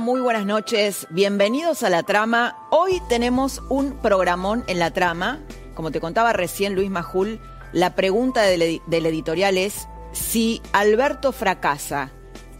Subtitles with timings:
[0.00, 1.06] Muy buenas noches.
[1.10, 2.56] Bienvenidos a La Trama.
[2.70, 5.40] Hoy tenemos un programón en La Trama.
[5.74, 7.40] Como te contaba recién Luis Majul,
[7.72, 12.10] la pregunta del, del editorial es si Alberto fracasa,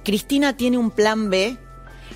[0.04, 1.56] Cristina tiene un plan B,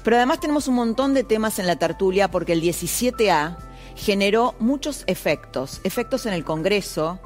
[0.04, 3.56] pero además tenemos un montón de temas en la tertulia porque el 17A
[3.96, 7.18] generó muchos efectos, efectos en el Congreso,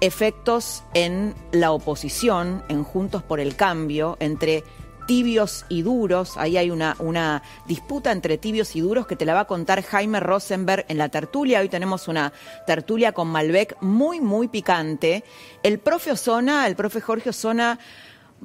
[0.00, 4.64] efectos en la oposición, en Juntos por el Cambio, entre
[5.08, 6.36] tibios y duros.
[6.36, 9.82] Ahí hay una, una disputa entre tibios y duros que te la va a contar
[9.82, 11.60] Jaime Rosenberg en la tertulia.
[11.60, 12.34] Hoy tenemos una
[12.66, 15.24] tertulia con Malbec muy, muy picante.
[15.62, 17.78] El profe Osona, el profe Jorge Osona,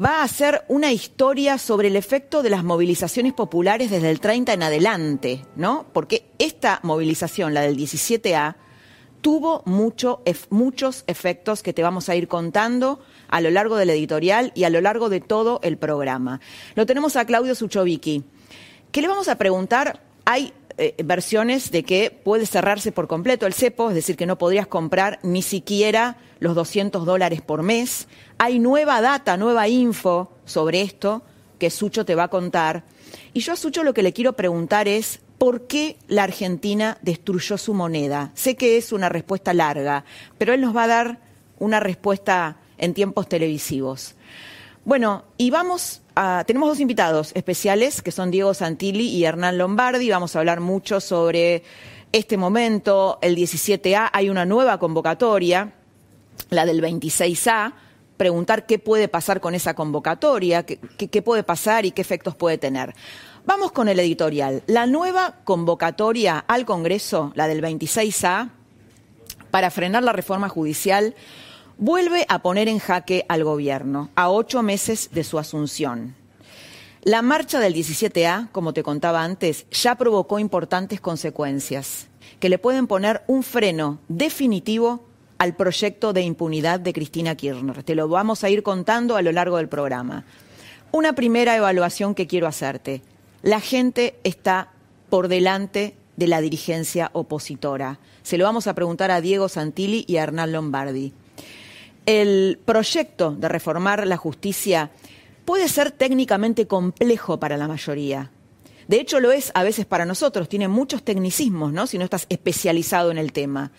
[0.01, 4.53] va a hacer una historia sobre el efecto de las movilizaciones populares desde el 30
[4.53, 5.85] en adelante, ¿no?
[5.91, 8.55] Porque esta movilización, la del 17A,
[9.23, 12.99] tuvo mucho, muchos efectos que te vamos a ir contando
[13.29, 16.41] a lo largo del editorial y a lo largo de todo el programa.
[16.75, 18.25] Lo tenemos a Claudio Suchovicki.
[18.91, 20.01] ¿Qué le vamos a preguntar?
[20.25, 24.37] Hay eh, versiones de que puede cerrarse por completo el cepo, es decir, que no
[24.37, 28.09] podrías comprar ni siquiera los 200 dólares por mes.
[28.37, 31.23] Hay nueva data, nueva info sobre esto
[31.59, 32.83] que Sucho te va a contar.
[33.33, 37.57] Y yo a Sucho lo que le quiero preguntar es, ¿por qué la Argentina destruyó
[37.57, 38.31] su moneda?
[38.33, 40.05] Sé que es una respuesta larga,
[40.37, 41.19] pero él nos va a dar
[41.59, 44.15] una respuesta en tiempos televisivos.
[44.85, 50.09] Bueno, y vamos a, tenemos dos invitados especiales, que son Diego Santilli y Hernán Lombardi.
[50.09, 51.63] Vamos a hablar mucho sobre
[52.13, 55.73] este momento, el 17A, hay una nueva convocatoria,
[56.51, 57.73] la del 26A,
[58.15, 62.57] preguntar qué puede pasar con esa convocatoria, qué, qué, puede pasar y qué efectos puede
[62.57, 62.95] tener.
[63.45, 64.63] Vamos con el editorial.
[64.67, 68.51] La nueva convocatoria al Congreso, la del 26A,
[69.51, 71.13] para frenar la reforma judicial,
[71.77, 76.15] vuelve a poner en jaque al gobierno a ocho meses de su asunción.
[77.03, 82.07] La marcha del 17A, como te contaba antes, ya provocó importantes consecuencias
[82.39, 85.03] que le pueden poner un freno definitivo
[85.37, 87.83] al proyecto de impunidad de Cristina Kirchner.
[87.83, 90.23] Te lo vamos a ir contando a lo largo del programa.
[90.93, 93.01] Una primera evaluación que quiero hacerte.
[93.43, 94.71] La gente está
[95.11, 97.99] por delante de la dirigencia opositora.
[98.23, 101.13] Se lo vamos a preguntar a Diego Santilli y a Hernán Lombardi
[102.05, 104.91] el proyecto de reformar la justicia
[105.45, 108.31] puede ser técnicamente complejo para la mayoría.
[108.87, 111.87] De hecho, lo es a veces para nosotros, tiene muchos tecnicismos, ¿no?
[111.87, 113.71] Si no estás especializado en el tema.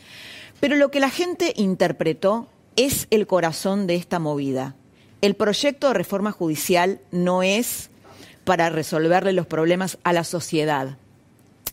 [0.60, 4.74] Pero lo que la gente interpretó es el corazón de esta movida.
[5.20, 7.90] El proyecto de reforma judicial no es
[8.44, 10.96] para resolverle los problemas a la sociedad,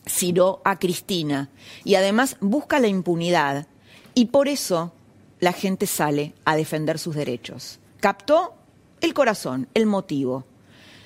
[0.05, 1.49] sino a Cristina.
[1.83, 3.67] Y además busca la impunidad.
[4.13, 4.93] Y por eso
[5.39, 7.79] la gente sale a defender sus derechos.
[7.99, 8.53] Captó
[9.01, 10.45] el corazón, el motivo.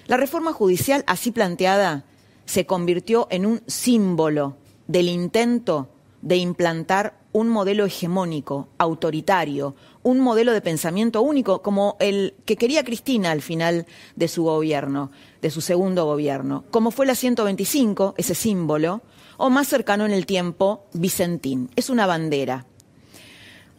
[0.07, 2.03] La reforma judicial así planteada
[2.45, 5.89] se convirtió en un símbolo del intento
[6.21, 12.83] de implantar un modelo hegemónico, autoritario, un modelo de pensamiento único como el que quería
[12.83, 15.11] Cristina al final de su gobierno,
[15.45, 19.03] de su segundo gobierno, como fue la 125, ese símbolo,
[19.38, 21.69] o más cercano en el tiempo, Vicentín.
[21.75, 22.66] Es una bandera.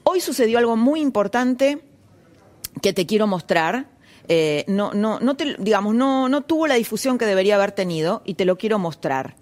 [0.04, 1.82] Hoy sucedió algo muy importante
[2.80, 3.88] que te quiero mostrar.
[4.28, 8.34] Eh, no, no, no digamos, no, no tuvo la difusión que debería haber tenido y
[8.34, 9.34] te lo quiero mostrar.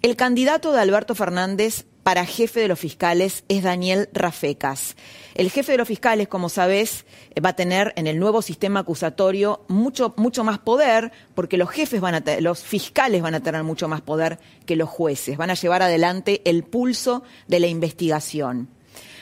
[0.00, 4.96] El candidato de Alberto Fernández para jefe de los fiscales es Daniel Rafecas.
[5.34, 7.04] El jefe de los fiscales, como sabes,
[7.34, 11.70] eh, va a tener en el nuevo sistema acusatorio mucho, mucho más poder, porque los
[11.70, 15.36] jefes van a los fiscales van a tener mucho más poder que los jueces.
[15.36, 18.68] Van a llevar adelante el pulso de la investigación.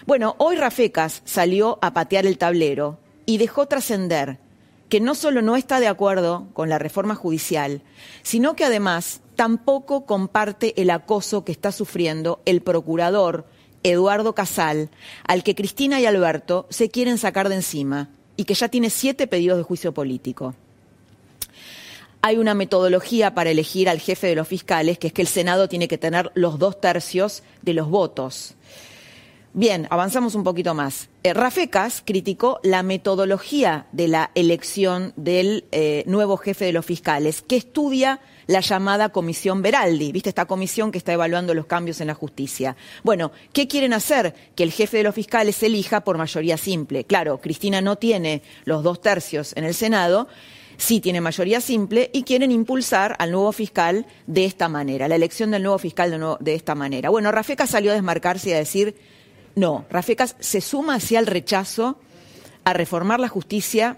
[0.07, 4.39] Bueno, hoy Rafecas salió a patear el tablero y dejó trascender
[4.89, 7.83] que no solo no está de acuerdo con la reforma judicial,
[8.23, 13.47] sino que además tampoco comparte el acoso que está sufriendo el procurador
[13.83, 14.91] Eduardo Casal,
[15.29, 19.27] al que Cristina y Alberto se quieren sacar de encima y que ya tiene siete
[19.27, 20.55] pedidos de juicio político.
[22.23, 25.69] Hay una metodología para elegir al jefe de los fiscales, que es que el Senado
[25.69, 28.56] tiene que tener los dos tercios de los votos.
[29.59, 31.09] Bien, avanzamos un poquito más.
[31.23, 37.41] Eh, Rafecas criticó la metodología de la elección del eh, nuevo jefe de los fiscales,
[37.41, 40.29] que estudia la llamada Comisión Beraldi, ¿viste?
[40.29, 42.77] Esta comisión que está evaluando los cambios en la justicia.
[43.03, 44.35] Bueno, ¿qué quieren hacer?
[44.55, 47.05] Que el jefe de los fiscales se elija por mayoría simple.
[47.05, 50.29] Claro, Cristina no tiene los dos tercios en el Senado,
[50.77, 55.51] sí tiene mayoría simple y quieren impulsar al nuevo fiscal de esta manera, la elección
[55.51, 57.09] del nuevo fiscal de, de esta manera.
[57.09, 59.16] Bueno, Rafecas salió a desmarcarse y a decir
[59.57, 61.99] no, Rafecas se suma hacia el rechazo
[62.65, 63.97] a reformar la justicia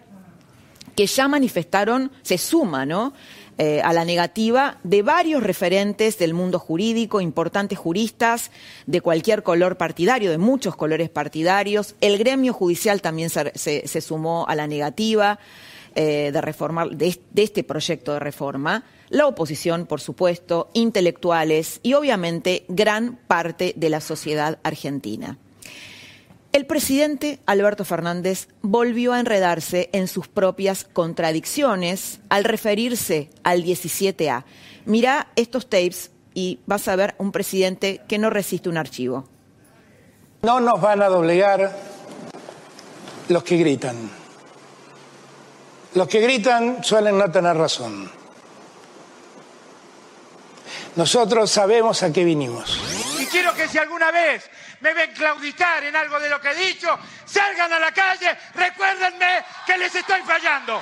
[0.95, 3.13] que ya manifestaron, se suma, ¿no?
[3.59, 8.53] Eh, a la negativa de varios referentes del mundo jurídico, importantes juristas
[8.87, 11.97] de cualquier color partidario, de muchos colores partidarios.
[12.01, 15.41] El gremio judicial también se, sumó a la negativa
[15.97, 18.85] eh, de reformar de este proyecto de reforma.
[19.09, 25.37] La oposición, por supuesto, intelectuales y obviamente gran parte de la sociedad argentina.
[26.59, 34.43] El presidente Alberto Fernández volvió a enredarse en sus propias contradicciones al referirse al 17A.
[34.85, 39.29] Mira estos tapes y vas a ver un presidente que no resiste un archivo.
[40.43, 41.79] No nos van a doblegar
[43.29, 44.11] los que gritan.
[45.95, 48.11] Los que gritan suelen no tener razón.
[50.97, 52.81] Nosotros sabemos a qué vinimos.
[53.21, 56.55] Y quiero que si alguna vez me ven claudicar en algo de lo que he
[56.55, 56.89] dicho,
[57.25, 60.79] salgan a la calle, recuérdenme que les estoy fallando.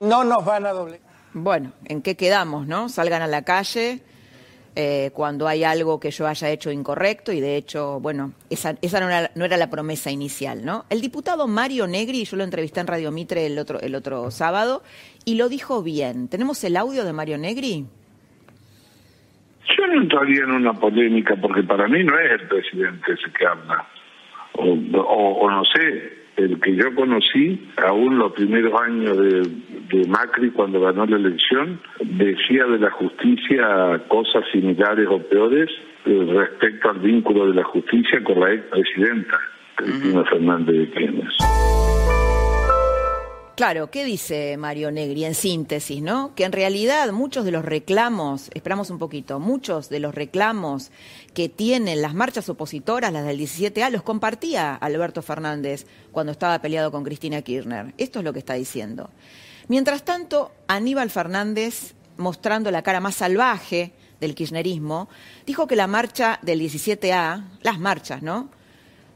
[0.00, 1.10] No nos van a doblegar.
[1.32, 2.88] Bueno, ¿en qué quedamos, no?
[2.88, 4.02] Salgan a la calle
[4.74, 9.00] eh, cuando hay algo que yo haya hecho incorrecto y de hecho, bueno, esa, esa
[9.00, 10.86] no, era, no, era, la promesa inicial, ¿no?
[10.90, 14.82] El diputado Mario Negri, yo lo entrevisté en Radio Mitre el otro, el otro sábado
[15.24, 16.28] y lo dijo bien.
[16.28, 17.86] ¿Tenemos el audio de Mario Negri?
[19.68, 23.46] Yo no entraría en una polémica porque para mí no es el presidente ese que
[23.46, 23.86] habla.
[24.54, 30.50] O, o, no sé, el que yo conocí, aún los primeros años de, de, Macri
[30.50, 35.70] cuando ganó la elección, decía de la justicia cosas similares o peores
[36.06, 39.38] eh, respecto al vínculo de la justicia con la expresidenta,
[39.76, 41.99] Cristina Fernández de Kirchner.
[43.60, 46.34] Claro, ¿qué dice Mario Negri en síntesis, no?
[46.34, 50.90] Que en realidad muchos de los reclamos, esperamos un poquito, muchos de los reclamos
[51.34, 56.90] que tienen las marchas opositoras, las del 17A, los compartía Alberto Fernández cuando estaba peleado
[56.90, 57.92] con Cristina Kirchner.
[57.98, 59.10] Esto es lo que está diciendo.
[59.68, 63.92] Mientras tanto, Aníbal Fernández, mostrando la cara más salvaje
[64.22, 65.10] del kirchnerismo,
[65.44, 68.48] dijo que la marcha del 17A, las marchas, ¿no?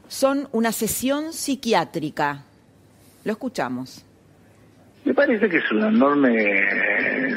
[0.07, 2.45] Son una sesión psiquiátrica.
[3.23, 4.05] Lo escuchamos.
[5.05, 6.33] Me parece que es una enorme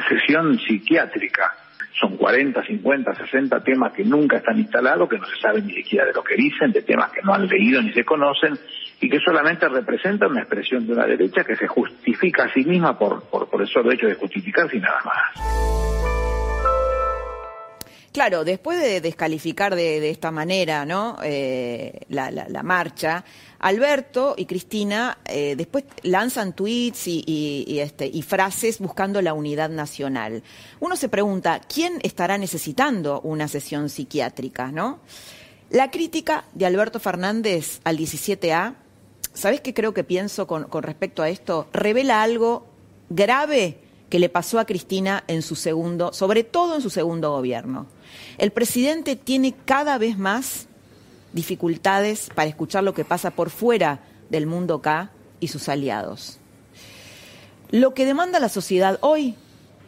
[0.09, 1.55] sesión psiquiátrica.
[2.01, 6.07] Son 40, 50, 60 temas que nunca están instalados, que no se sabe ni siquiera
[6.07, 8.59] de lo que dicen, de temas que no han leído ni se conocen
[9.01, 12.99] y que solamente representan una expresión de una derecha que se justifica a sí misma
[12.99, 16.08] por, por, por el solo hecho de justificarse y nada más.
[18.13, 20.87] Claro, después de descalificar de, esta manera.
[21.23, 23.25] Eh, la, marcha,
[23.59, 30.43] Alberto y Cristina eh, después lanzan tweets y, este, y frases buscando la unidad nacional.
[30.81, 34.73] Uno se pregunta, ¿quién estará necesitando una sesión psiquiátrica?
[34.73, 35.01] ¿no?
[35.71, 38.75] La crítica de Alberto Fernández al 17A,
[39.35, 41.69] ¿sabes qué creo que pienso con, con respecto a esto?
[41.73, 42.67] Revela algo
[43.11, 43.79] grave
[44.09, 47.87] que le pasó a Cristina en su segundo, sobre todo en su segundo gobierno.
[48.39, 50.67] El presidente tiene cada vez más
[51.33, 54.01] dificultades para escuchar lo que pasa por fuera
[54.31, 55.11] del mundo acá
[55.41, 56.39] y sus aliados.
[57.71, 59.35] Lo que demanda la sociedad hoy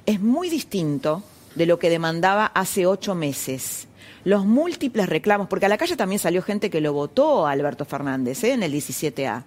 [0.07, 1.23] es muy distinto
[1.55, 3.89] de lo que demandaba hace ocho meses.
[4.25, 7.85] Los múltiples reclamos, porque a la calle también salió gente que lo votó a Alberto
[7.85, 8.53] Fernández ¿eh?
[8.53, 9.45] en el 17A.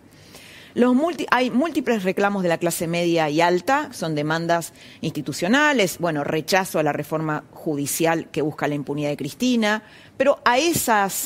[1.29, 6.83] Hay múltiples reclamos de la clase media y alta, son demandas institucionales, bueno, rechazo a
[6.83, 9.83] la reforma judicial que busca la impunidad de Cristina,
[10.17, 10.39] pero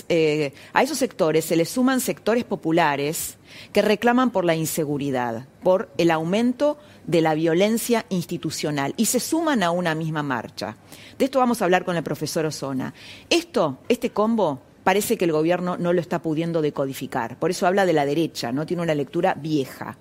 [0.10, 3.38] eh, a esos sectores se les suman sectores populares
[3.72, 9.63] que reclaman por la inseguridad, por el aumento de la violencia institucional y se suman
[9.63, 10.75] a una misma marcha.
[11.18, 12.94] De esto vamos a hablar con el profesor Osona.
[13.30, 17.38] Esto, este combo, parece que el gobierno no lo está pudiendo decodificar.
[17.38, 19.98] Por eso habla de la derecha, no tiene una lectura vieja.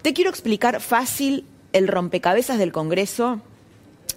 [0.00, 3.40] Te quiero explicar fácil el rompecabezas del Congreso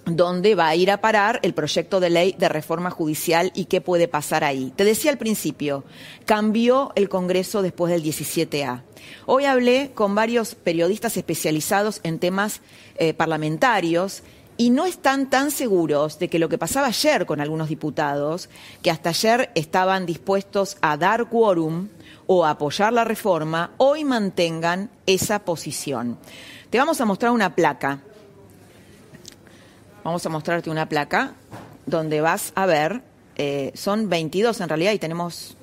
[0.04, 3.80] dónde va a ir a parar el proyecto de ley de reforma judicial y qué
[3.80, 4.72] puede pasar ahí.
[4.76, 5.82] Te decía al principio,
[6.24, 8.82] cambió el Congreso después del 17A.
[9.26, 12.60] Hoy hablé con varios periodistas especializados en temas
[12.96, 14.22] eh, parlamentarios
[14.58, 18.50] y no están tan seguros de que lo que pasaba ayer con algunos diputados,
[18.82, 21.88] que hasta ayer estaban dispuestos a dar quórum
[22.26, 26.18] o a apoyar la reforma, hoy mantengan esa posición.
[26.70, 28.00] Te vamos a mostrar una placa.
[30.02, 31.34] Vamos a mostrarte una placa
[31.86, 33.02] donde vas a ver,
[33.36, 35.56] eh, son 22 en realidad y tenemos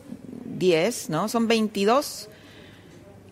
[0.45, 1.27] 10, ¿no?
[1.27, 2.29] Son 22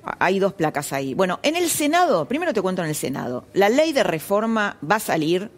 [0.04, 1.14] hay dos placas ahí.
[1.14, 4.96] Bueno, en el Senado, primero te cuento en el Senado, la ley de reforma va
[4.98, 5.50] a salir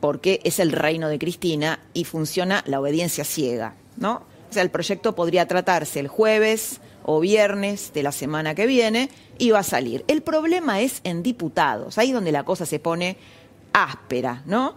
[0.00, 4.22] porque es el reino de Cristina y funciona la obediencia ciega, ¿no?
[4.48, 9.10] O sea, el proyecto podría tratarse el jueves o viernes de la semana que viene
[9.38, 10.04] y va a salir.
[10.08, 13.16] El problema es en diputados, ahí donde la cosa se pone
[13.72, 14.74] áspera, ¿no?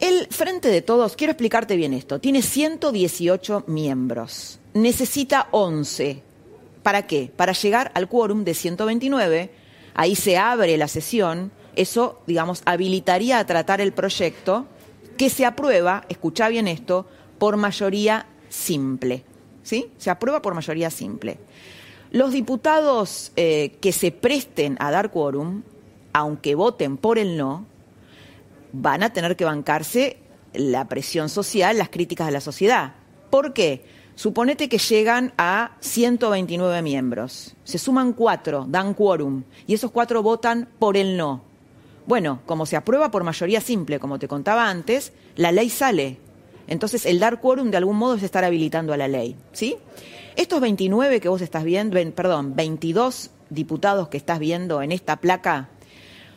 [0.00, 6.22] El Frente de Todos, quiero explicarte bien esto, tiene 118 miembros, necesita 11
[6.84, 7.32] ¿Para qué?
[7.34, 9.50] Para llegar al quórum de 129,
[9.94, 14.66] ahí se abre la sesión, eso, digamos, habilitaría a tratar el proyecto
[15.16, 17.06] que se aprueba, escucha bien esto,
[17.38, 19.24] por mayoría simple.
[19.62, 19.90] ¿Sí?
[19.96, 21.38] Se aprueba por mayoría simple.
[22.10, 25.62] Los diputados eh, que se presten a dar quórum,
[26.12, 27.64] aunque voten por el no,
[28.72, 30.18] van a tener que bancarse
[30.52, 32.92] la presión social, las críticas de la sociedad.
[33.30, 33.86] ¿Por qué?
[34.16, 37.54] Suponete que llegan a 129 miembros.
[37.64, 41.42] Se suman cuatro, dan quórum, y esos cuatro votan por el no.
[42.06, 46.18] Bueno, como se aprueba por mayoría simple, como te contaba antes, la ley sale.
[46.66, 49.76] Entonces, el dar quórum de algún modo es estar habilitando a la ley, ¿sí?
[50.36, 55.70] Estos 29 que vos estás viendo, perdón, 22 diputados que estás viendo en esta placa,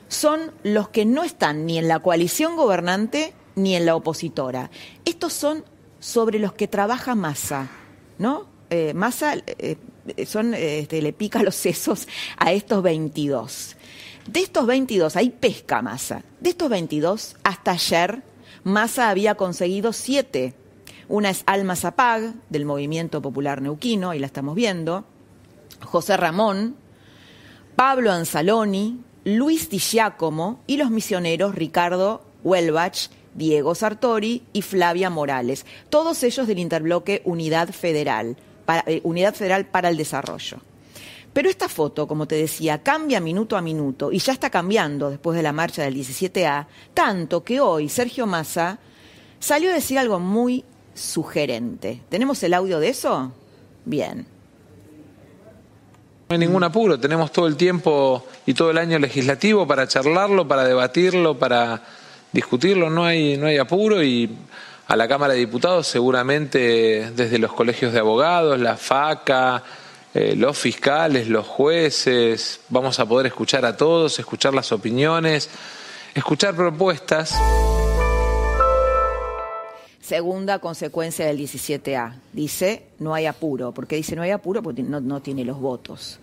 [0.08, 4.70] son los que no están ni en la coalición gobernante ni en la opositora.
[5.04, 5.64] Estos son
[6.00, 7.70] sobre los que trabaja Massa,
[8.18, 8.46] ¿no?
[8.70, 9.78] Eh, Massa eh,
[10.26, 13.76] son, este, le pica los sesos a estos 22.
[14.28, 16.24] De estos 22, ahí pesca Massa.
[16.40, 18.24] De estos 22, hasta ayer,
[18.64, 20.54] Massa había conseguido siete.
[21.08, 25.06] Una es Alma Zapag, del Movimiento Popular Neuquino, y la estamos viendo.
[25.82, 26.76] José Ramón,
[27.78, 35.66] Pablo Anzaloni, Luis Di Giacomo y los misioneros Ricardo Huelbach Diego Sartori y Flavia Morales,
[35.90, 40.58] todos ellos del interbloque Unidad Federal, para, eh, Unidad Federal para el Desarrollo.
[41.32, 45.38] Pero esta foto, como te decía, cambia minuto a minuto y ya está cambiando después
[45.38, 46.66] de la marcha del 17A,
[46.96, 48.80] tanto que hoy Sergio Massa
[49.40, 50.66] salió a decir algo muy
[50.96, 52.02] sugerente.
[52.10, 53.32] ¿Tenemos el audio de eso?
[53.86, 54.26] Bien.
[56.28, 60.48] No hay ningún apuro, tenemos todo el tiempo y todo el año legislativo para charlarlo,
[60.48, 61.84] para debatirlo, para
[62.32, 64.30] discutirlo, no hay, no hay apuro y
[64.88, 69.64] a la Cámara de Diputados seguramente desde los colegios de abogados, la FACA,
[70.14, 75.50] eh, los fiscales, los jueces, vamos a poder escuchar a todos, escuchar las opiniones,
[76.16, 77.36] escuchar propuestas.
[80.02, 82.14] Segunda consecuencia del 17A.
[82.32, 83.74] Dice, no hay apuro.
[83.74, 84.64] ¿Por qué dice no hay apuro?
[84.64, 86.18] Porque no, no tiene los votos,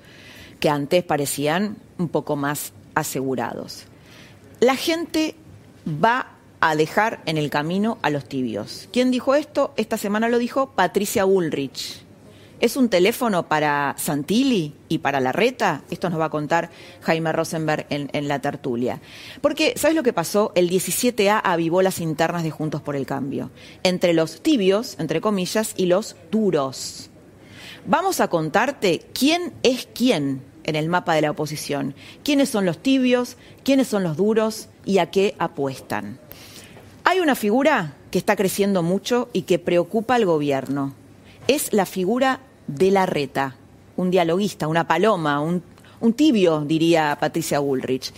[0.59, 3.85] que antes parecían un poco más asegurados.
[4.61, 5.35] La gente
[5.87, 8.89] va a dejar en el camino a los tibios.
[8.93, 9.75] ¿Quién dijo esto?
[9.77, 12.03] Esta semana lo dijo Patricia Bullrich.
[12.61, 15.83] ¿Es un teléfono para Santilli y para Larreta?
[15.91, 16.71] Esto nos va a contar
[17.03, 19.03] Jaime Rosenberg en, en, la tertulia.
[19.43, 20.53] Porque, ¿sabes lo que pasó?
[20.55, 23.51] El 17A avivó las internas de Juntos por el Cambio.
[23.83, 27.11] Entre los tibios, entre comillas, y los duros.
[27.87, 31.95] Vamos a contarte quién es quién en el mapa de la oposición.
[32.23, 33.37] ¿Quiénes son los tibios?
[33.63, 34.69] ¿Quiénes son los duros?
[34.85, 36.19] ¿Y a qué apuestan?
[37.05, 40.95] Hay una figura que está creciendo mucho y que preocupa al gobierno.
[41.49, 43.57] Es la figura de la reta,
[43.97, 45.63] un dialoguista, una paloma, un,
[46.15, 48.13] tibio, diría Patricia Bullrich.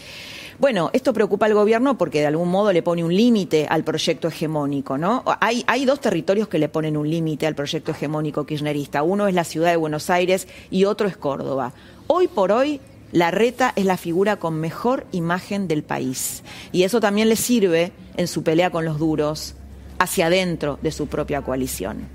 [0.59, 4.29] Bueno, esto preocupa al gobierno porque de algún modo le pone un límite al proyecto
[4.29, 5.23] hegemónico, ¿no?
[5.41, 9.03] Hay, hay dos territorios que le ponen un límite al proyecto hegemónico kirchnerista.
[9.03, 11.73] Uno es la ciudad de Buenos Aires y otro es Córdoba.
[12.09, 16.43] Hoy por hoy, la reta es la figura con mejor imagen del país.
[16.71, 19.55] Y eso también le sirve en su pelea con los duros
[19.99, 22.09] hacia adentro de su propia coalición.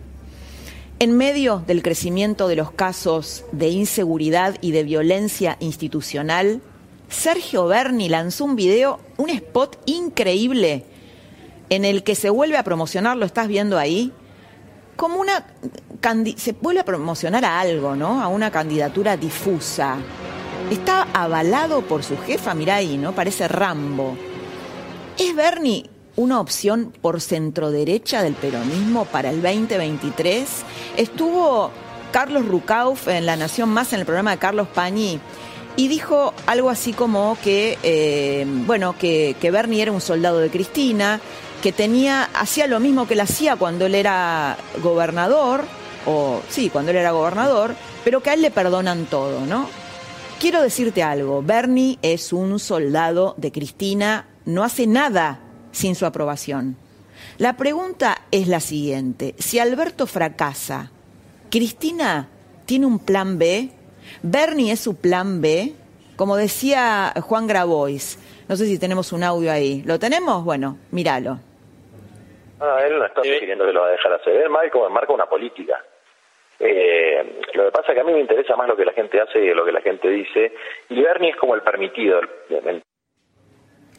[0.99, 6.61] En medio del crecimiento de los casos de inseguridad y de violencia institucional,
[7.09, 10.85] Sergio Berni lanzó un video, un spot increíble,
[11.69, 14.13] en el que se vuelve a promocionar, lo estás viendo ahí,
[15.01, 15.43] como una.
[16.37, 18.21] se vuelve a promocionar a algo, ¿no?
[18.21, 19.97] A una candidatura difusa.
[20.69, 23.11] Está avalado por su jefa, mirá ahí, ¿no?
[23.11, 24.15] Parece Rambo.
[25.17, 30.47] ¿Es Berni una opción por centro-derecha del peronismo para el 2023?
[30.97, 31.71] Estuvo
[32.11, 35.19] Carlos Rucauf en La Nación Más, en el programa de Carlos Pañi,
[35.77, 41.19] y dijo algo así como que, eh, bueno, que Bernie era un soldado de Cristina,
[41.61, 45.65] que tenía, hacía lo mismo que él hacía cuando él era gobernador,
[46.05, 49.67] o sí, cuando él era gobernador, pero que a él le perdonan todo, ¿no?
[50.39, 55.39] Quiero decirte algo, Bernie es un soldado de Cristina, no hace nada
[55.71, 56.77] sin su aprobación.
[57.37, 60.89] La pregunta es la siguiente, si Alberto fracasa,
[61.51, 62.27] ¿Cristina
[62.65, 63.69] tiene un plan B?
[64.23, 65.75] ¿Bernie es su plan B?
[66.15, 69.83] Como decía Juan Grabois, no sé si tenemos un audio ahí.
[69.85, 70.43] ¿Lo tenemos?
[70.43, 71.50] Bueno, míralo.
[72.61, 74.35] Ah, él no está sugiriendo que lo va a dejar hacer.
[74.35, 75.83] Él marca, marca una política.
[76.59, 79.19] Eh, lo que pasa es que a mí me interesa más lo que la gente
[79.19, 80.53] hace y lo que la gente dice.
[80.89, 82.21] Y Bernie es como el permitido.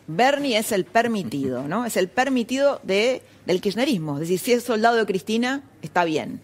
[0.07, 1.85] Bernie es el permitido, ¿no?
[1.85, 4.15] Es el permitido de, del kirchnerismo.
[4.15, 6.41] Es decir, si es soldado de Cristina, está bien.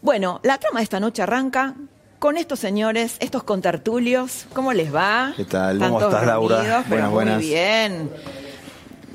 [0.00, 1.74] Bueno, la trama de esta noche arranca
[2.18, 4.46] con estos señores, estos contertulios.
[4.54, 5.34] ¿Cómo les va?
[5.36, 5.78] ¿Qué tal?
[5.80, 6.84] ¿Cómo estás, Laura?
[6.88, 7.36] buenas, buenas.
[7.36, 8.10] Muy bien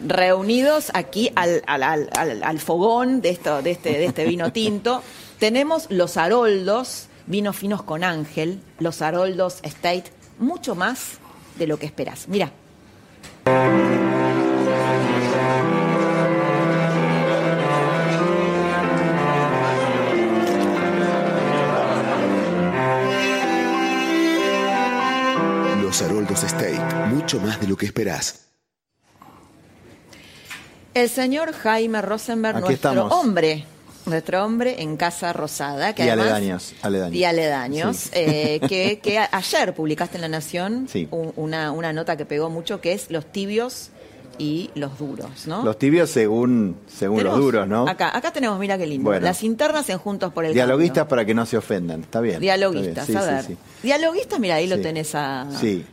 [0.05, 5.01] reunidos aquí al, al, al, al, fogón de, esto, de, este, de este vino tinto.
[5.39, 10.05] Tenemos los Haroldos, vinos finos con Ángel, los Haroldos State,
[10.39, 11.19] mucho más
[11.57, 12.27] de lo que esperas.
[12.27, 12.51] Mira.
[25.81, 28.44] Los Haroldos State, mucho más de lo que esperás.
[30.95, 33.65] El señor Jaime Rosenberg, nuestro hombre,
[34.05, 35.93] nuestro hombre en Casa Rosada.
[35.93, 36.73] Que y aledaños,
[37.11, 42.49] Y aledaños, eh, que, que, ayer publicaste en La Nación una, una nota que pegó
[42.49, 43.89] mucho, que es los tibios
[44.37, 45.65] y los duros, ¿no?
[45.65, 47.89] Los tibios según, según los duros, ¿no?
[47.89, 49.19] Acá, acá tenemos, mira qué lindo.
[49.19, 52.39] Las internas en Juntos por el Dialoguistas para que no se ofendan, está bien.
[52.39, 53.57] Dialoguistas, a ver.
[53.83, 55.45] Dialoguistas, mira, ahí lo tenés a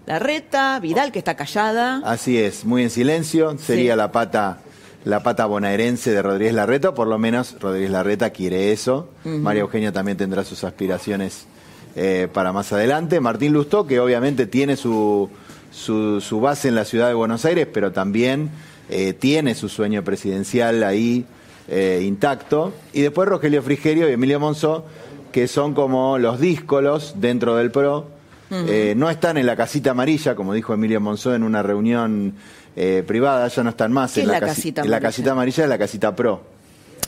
[0.06, 2.02] la reta, Vidal que está callada.
[2.04, 4.61] Así es, muy en silencio, sería la pata
[5.04, 9.09] la pata bonaerense de Rodríguez Larreta, por lo menos Rodríguez Larreta quiere eso.
[9.25, 11.47] María Eugenia también tendrá sus aspiraciones
[11.97, 13.21] eh, para más adelante.
[13.21, 15.28] Martín Lustó, que obviamente tiene su,
[15.71, 18.50] su, base en la ciudad de Buenos Aires, pero también
[18.88, 21.26] eh, tiene su sueño presidencial ahí
[21.68, 22.73] eh, intacto.
[22.92, 24.87] Y después Rogelio Frigerio y Emilio Monzó,
[25.33, 28.07] que son como los díscolos dentro del PRO.
[28.96, 32.35] no están en la casita amarilla, como dijo Emilio Monzó en una reunión
[32.76, 34.96] eh, privada, ya no están más en la, casita amarilla?
[34.96, 36.52] la casita amarilla, la casita pro.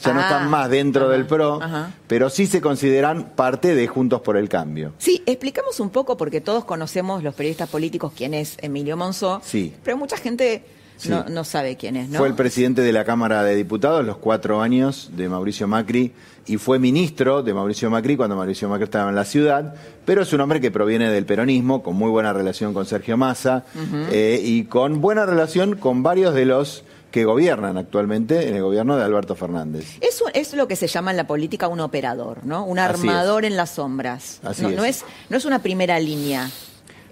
[0.04, 1.60] Ya no están ah, más dentro del PRO,
[2.06, 4.92] pero sí se consideran parte de Juntos por el Cambio.
[4.98, 9.72] Sí, explicamos un poco, porque todos conocemos los periodistas políticos quién es Emilio Monzó, sí.
[9.82, 10.62] pero mucha gente
[11.08, 12.08] no, no, sabe quién es.
[12.08, 12.18] ¿no?
[12.18, 16.12] Fue el presidente de la Cámara de Diputados los cuatro años de Mauricio Macri
[16.46, 20.32] y fue ministro de Mauricio Macri cuando Mauricio Macri estaba en la ciudad, pero es
[20.32, 23.64] un hombre que proviene del peronismo, con muy buena relación con Sergio Massa
[24.10, 28.96] eh, y con buena relación con varios de los que gobiernan actualmente en el gobierno
[28.96, 29.98] de Alberto Fernández.
[30.00, 32.64] Eso es lo que se llama en la política un operador, ¿no?
[32.64, 34.40] Un armador en las sombras.
[34.60, 36.50] no, no, es, no es una primera línea.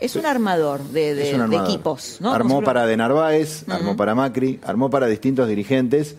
[0.04, 2.32] Es un armador de, equipos, ¿no?
[2.32, 6.16] Armó para De Narváez, armó para Macri, armó para distintos dirigentes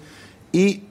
[0.51, 0.83] y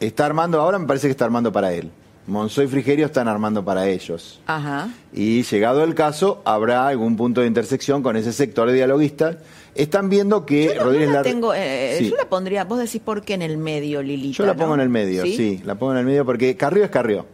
[0.00, 1.90] está armando, ahora me parece que está armando para él.
[2.26, 4.38] Monzó y Frigerio están armando para ellos.
[4.46, 4.90] Ajá.
[5.14, 9.38] Y llegado el caso, habrá algún punto de intersección con ese sector de dialoguistas.
[9.74, 13.34] Están viendo que yo Rodríguez la tengo, eh, Yo la pondría, vos decís por qué
[13.34, 14.36] en el medio, Lilita.
[14.36, 15.62] Yo la pongo en el medio, ¿Sí?
[15.64, 17.24] la pongo en el medio porque Carrió es Carrió.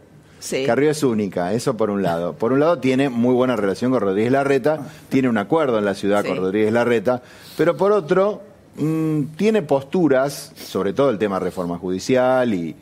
[0.45, 0.63] Sí.
[0.65, 2.33] Carrió es única, eso por un lado.
[2.33, 4.79] Por un lado tiene muy buena relación con Rodríguez Larreta,
[5.09, 7.23] tiene un acuerdo en la ciudad con Rodríguez Larreta,
[7.57, 8.41] pero por otro
[8.77, 12.75] Mm, tiene posturas, sobre todo el tema reforma judicial y,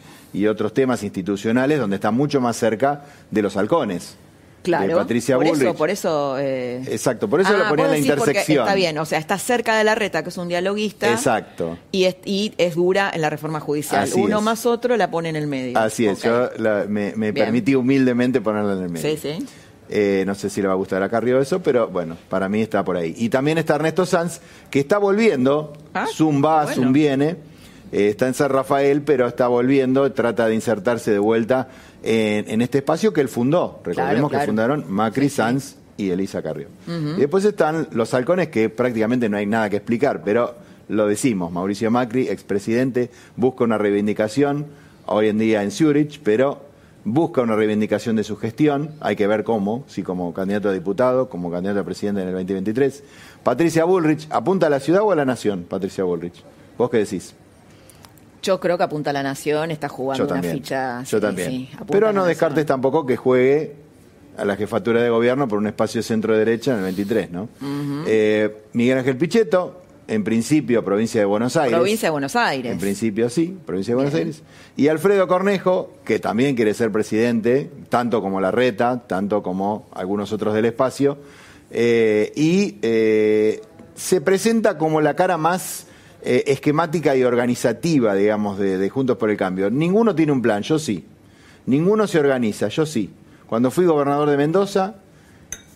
[0.47, 4.15] otros temas institucionales, donde está mucho más cerca de los halcones.
[4.63, 7.97] Claro, Patricia por eso, por eso eh, Exacto, por eso lo ah, ponía en la
[7.99, 8.63] intersección.
[8.63, 11.11] Está bien, o sea, está cerca de la reta, que es un dialoguista.
[11.11, 11.77] Exacto.
[11.91, 14.09] Y es, y es dura en la reforma judicial.
[14.15, 15.77] Uno más otro la pone en el medio.
[15.77, 16.49] Así es, yo
[16.87, 19.09] me, me permití humildemente ponerla en el medio.
[19.09, 19.45] Sí, sí.
[19.89, 22.61] Eh, no sé si le va a gustar a Carrió eso, pero bueno, para mí
[22.61, 23.13] está por ahí.
[23.17, 25.73] Y también está Ernesto Sanz, que está volviendo.
[25.93, 26.07] Ah,
[26.43, 27.35] va, Zoom viene.
[27.91, 31.67] Eh, está en San Rafael, pero está volviendo, trata de insertarse de vuelta
[32.03, 33.81] en, este espacio que él fundó.
[33.83, 36.67] Recordemos que fundaron Macri, Sanz y Elisa Carrió.
[36.87, 40.55] Y después están los halcones, que prácticamente no hay nada que explicar, pero
[40.89, 41.51] lo decimos.
[41.51, 44.65] Mauricio Macri, expresidente, busca una reivindicación,
[45.05, 46.61] hoy en día en Zurich, pero
[47.05, 51.29] busca una reivindicación de su gestión, hay que ver cómo, si como candidato a diputado,
[51.29, 53.03] como candidato a presidente en el 2023.
[53.43, 56.43] Patricia Bullrich, ¿apunta a la ciudad o a la nación, Patricia Bullrich?
[56.77, 57.35] ¿Vos qué decís?
[58.43, 61.01] Yo creo que apunta a la nación, está jugando una ficha.
[61.03, 61.69] Yo también.
[61.89, 63.75] Pero no descartes tampoco que juegue
[64.37, 67.49] a la jefatura de gobierno por un espacio centro-derecha en el 23, ¿no?
[68.05, 71.77] Eh, Miguel Ángel Pichetto, en principio provincia de Buenos Aires.
[71.77, 72.71] Provincia de Buenos Aires.
[72.71, 74.41] En principio sí, provincia de Buenos Aires.
[74.75, 80.33] Y Alfredo Cornejo, que también quiere ser presidente, tanto como la Reta, tanto como algunos
[80.33, 81.17] otros del espacio,
[81.71, 83.61] eh, y eh,
[83.95, 85.87] se presenta como la cara más
[86.25, 89.69] eh, esquemática y organizativa, digamos, de, de Juntos por el Cambio.
[89.69, 91.05] Ninguno tiene un plan, yo sí.
[91.65, 93.09] Ninguno se organiza, yo sí.
[93.47, 94.95] Cuando fui gobernador de Mendoza,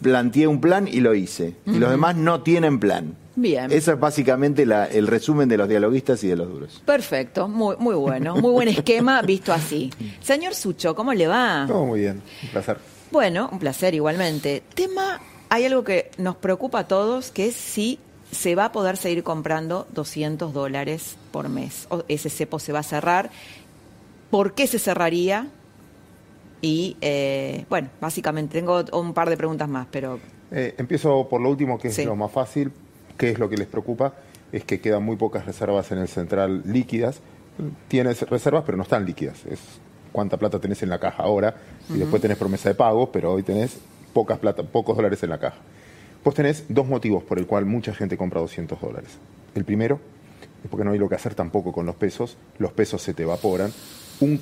[0.01, 1.55] planteé un plan y lo hice.
[1.65, 3.15] Y los demás no tienen plan.
[3.35, 3.71] Bien.
[3.71, 6.81] Eso es básicamente la- el resumen de los dialoguistas y de los duros.
[6.85, 9.91] Perfecto, muy, muy bueno, muy buen esquema visto así.
[10.21, 11.65] Señor Sucho, ¿cómo le va?
[11.67, 12.77] Todo muy bien, un placer.
[13.11, 14.63] Bueno, un placer igualmente.
[14.73, 17.99] Tema, hay algo que nos preocupa a todos, que es si
[18.31, 21.87] se va a poder seguir comprando 200 dólares por mes.
[21.89, 23.29] O ese cepo se va a cerrar.
[24.29, 25.47] ¿Por qué se cerraría?
[26.61, 30.19] Y, eh, bueno, básicamente tengo un par de preguntas más, pero
[30.51, 32.05] Eh, empiezo por lo último, que es Sí.
[32.05, 32.71] lo más fácil.
[33.17, 34.13] ¿Qué es lo que les preocupa?
[34.51, 37.19] Es que quedan muy pocas reservas en el central líquidas.
[37.89, 39.45] Tienes reservas, pero no están líquidas.
[39.45, 39.59] Es
[40.13, 41.55] cuánta plata tenés en la caja ahora.
[41.89, 43.77] Y después tenés promesa de pago, pero hoy tenés
[44.13, 45.57] pocas plata, pocos dólares en la caja.
[46.23, 49.11] Vos tenés dos motivos por el cual mucha gente compra 200 dólares.
[49.55, 49.99] El primero
[50.63, 52.37] es porque no hay lo que hacer tampoco con los pesos.
[52.59, 53.71] Los pesos se te evaporan.
[54.19, 54.41] Un-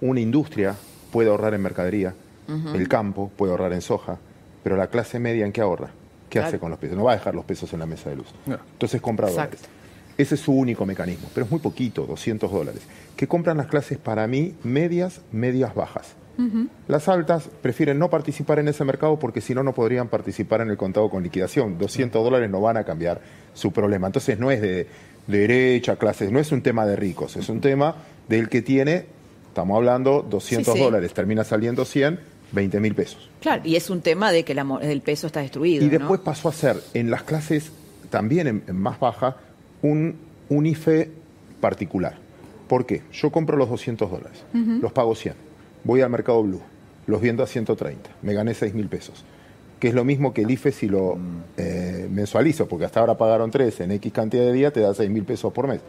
[0.00, 0.74] una industria
[1.10, 2.14] puede ahorrar en mercadería.
[2.74, 4.18] El campo puede ahorrar en soja.
[4.62, 5.88] Pero la clase media, ¿en qué ahorra?
[6.28, 6.48] ¿Qué Claro.
[6.48, 6.96] hace con los pesos?
[6.96, 8.26] No va a dejar los pesos en la mesa de luz.
[8.46, 8.58] No.
[8.72, 9.56] Entonces compra Exacto.
[9.56, 9.70] dólares.
[10.18, 12.82] Ese es su único mecanismo, pero es muy poquito, 200 dólares.
[13.16, 16.14] Que compran las clases para mí medias, medias bajas.
[16.88, 20.70] Las altas prefieren no participar en ese mercado porque si no, no podrían participar en
[20.70, 21.78] el contado con liquidación.
[21.78, 23.20] 200 dólares no van a cambiar
[23.54, 24.06] su problema.
[24.08, 24.86] Entonces no es de,
[25.26, 27.94] de derecha, clases, no es un tema de ricos, es un tema
[28.28, 29.06] del que tiene,
[29.48, 30.84] estamos hablando, 200 Sí, sí.
[30.84, 32.18] dólares, termina saliendo 100,
[32.52, 33.30] 20 mil pesos.
[33.40, 35.84] claro, y es un tema de que la el peso está destruido.
[35.84, 35.98] Y ¿no?
[35.98, 37.70] después pasó a ser, en las clases
[38.10, 39.36] también en, en más baja,
[39.82, 40.16] un,
[40.48, 41.10] un IFE
[41.60, 42.16] particular.
[42.68, 43.02] ¿Por qué?
[43.12, 45.34] Yo compro los 200 dólares, los pago 100,
[45.84, 46.60] voy al mercado blue,
[47.06, 49.24] los viendo a 130, me gané 6 mil pesos.
[49.80, 51.18] Que es lo mismo que el IFE si lo
[51.56, 55.10] eh, mensualizo, porque hasta ahora pagaron 3, en X cantidad de días te da 6
[55.10, 55.80] mil pesos por mes.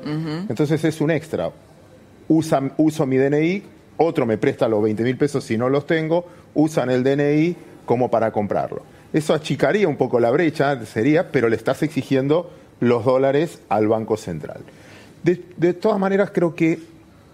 [0.50, 1.52] Entonces es un extra.
[2.28, 3.62] Usa- uso mi DNI,
[3.98, 6.26] otro me presta los 20 mil pesos si no los tengo,
[6.56, 8.82] usan el DNI como para comprarlo.
[9.12, 14.18] Eso achicaría un poco la brecha, sería, pero le estás exigiendo los dólares al Banco
[14.18, 14.62] Central.
[15.22, 16.80] De, de todas maneras, creo que,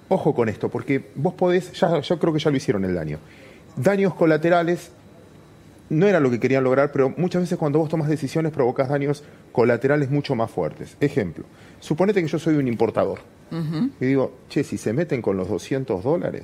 [0.10, 3.20] ojo con esto, porque vos podés, ya, yo creo que ya lo hicieron el daño.
[3.76, 4.92] Daños colaterales
[5.90, 9.24] no era lo que querían lograr, pero muchas veces cuando vos tomas decisiones provocas daños
[9.52, 10.96] colaterales mucho más fuertes.
[11.00, 11.46] Ejemplo,
[11.80, 13.20] suponete que yo soy un importador
[14.00, 16.44] y digo, che, si se meten con los 200 dólares,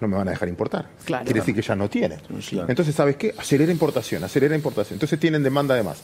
[0.00, 0.88] no me van a dejar importar.
[1.04, 1.24] Claro.
[1.24, 2.18] Quiere decir que ya no tienen.
[2.48, 2.68] Claro.
[2.68, 3.34] Entonces, ¿sabes qué?
[3.38, 4.96] Acelera importación, acelera importación.
[4.96, 6.02] Entonces tienen demanda de más.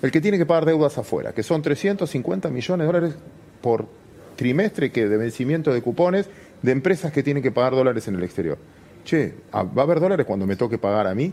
[0.00, 3.14] El que tiene que pagar deudas afuera, que son 350 millones de dólares
[3.60, 3.86] por
[4.36, 6.28] trimestre que de vencimiento de cupones
[6.62, 8.58] de empresas que tienen que pagar dólares en el exterior.
[9.04, 11.32] Che, ah, ¿va a haber dólares cuando me toque pagar a mí?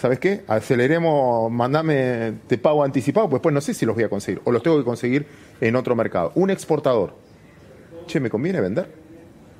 [0.00, 0.42] ¿Sabes qué?
[0.48, 4.50] Aceleremos, mandame, te pago anticipado, pues después no sé si los voy a conseguir o
[4.50, 5.26] los tengo que conseguir
[5.60, 6.32] en otro mercado.
[6.34, 7.14] Un exportador.
[8.06, 8.88] Che, ¿me conviene vender?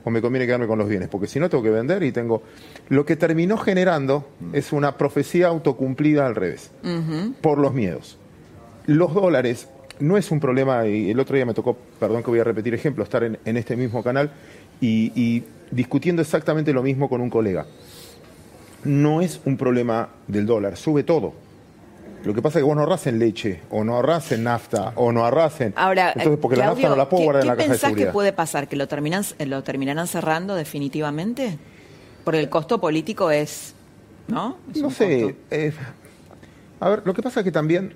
[0.04, 1.08] ¿O me conviene quedarme con los bienes?
[1.08, 2.42] Porque si no, tengo que vender y tengo...
[2.88, 6.72] Lo que terminó generando es una profecía autocumplida al revés
[7.40, 8.18] por los miedos.
[8.86, 9.68] Los dólares
[10.02, 12.74] no es un problema, y el otro día me tocó, perdón que voy a repetir
[12.74, 14.30] ejemplo, estar en, en este mismo canal
[14.80, 17.66] y, y discutiendo exactamente lo mismo con un colega.
[18.84, 21.32] No es un problema del dólar, sube todo.
[22.24, 24.92] Lo que pasa es que vos no ahorrás en leche, o no ahorrás en nafta,
[24.96, 25.72] o no ahorrás en...
[25.76, 27.62] Ahora, Entonces, porque la Claudio, nafta no la puedo ¿qué, guardar en qué la caja
[27.64, 28.12] de pensás que seguridad.
[28.12, 28.68] puede pasar?
[28.68, 31.58] ¿Que lo, terminan, lo terminarán cerrando definitivamente?
[32.24, 33.74] Porque el costo político es...
[34.28, 34.56] ¿No?
[34.72, 35.34] Es No sé.
[35.50, 35.72] eh,
[36.78, 37.92] a ver, lo que pasa es que también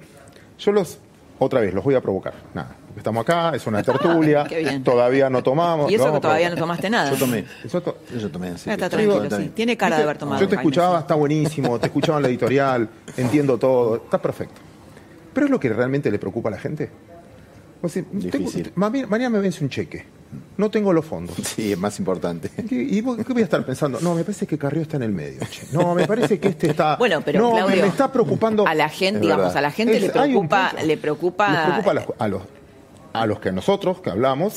[0.59, 0.99] yo los
[1.39, 2.35] otra vez los voy a provocar.
[2.55, 4.47] Nada, estamos acá, es una tertulia,
[4.85, 5.91] todavía no tomamos.
[5.91, 6.59] Y eso que a todavía provocar.
[6.59, 7.11] no tomaste nada.
[7.11, 7.45] Yo tomé.
[7.65, 9.51] Eso to- Yo tomé, así Está que- tranquilo, Está sí.
[9.55, 10.41] Tiene cara de haber tomado.
[10.41, 11.03] Yo te escuchaba, sí.
[11.03, 14.61] está buenísimo, te escuchaba en la editorial, entiendo todo, está perfecto.
[15.35, 16.91] Pero es lo que realmente le preocupa a la gente.
[17.83, 18.73] O sea, tengo- Difícil.
[18.75, 20.07] ma- mañana me vence un cheque,
[20.57, 21.37] no tengo los fondos.
[21.43, 22.51] Sí, es más importante.
[22.71, 23.99] ¿Y vos qué voy a estar pensando?
[24.01, 25.41] No, me parece que Carrió está en el medio.
[25.51, 25.67] che.
[25.73, 26.97] No, me parece que este está.
[26.97, 28.67] Bueno, pero no, me- Claudio, me está preocupando.
[28.67, 31.65] A la gente, digamos, a la gente Es- le preocupa, le preocupa.
[31.67, 32.43] Preocupa a los, a los,
[33.13, 34.55] a los que nosotros que hablamos,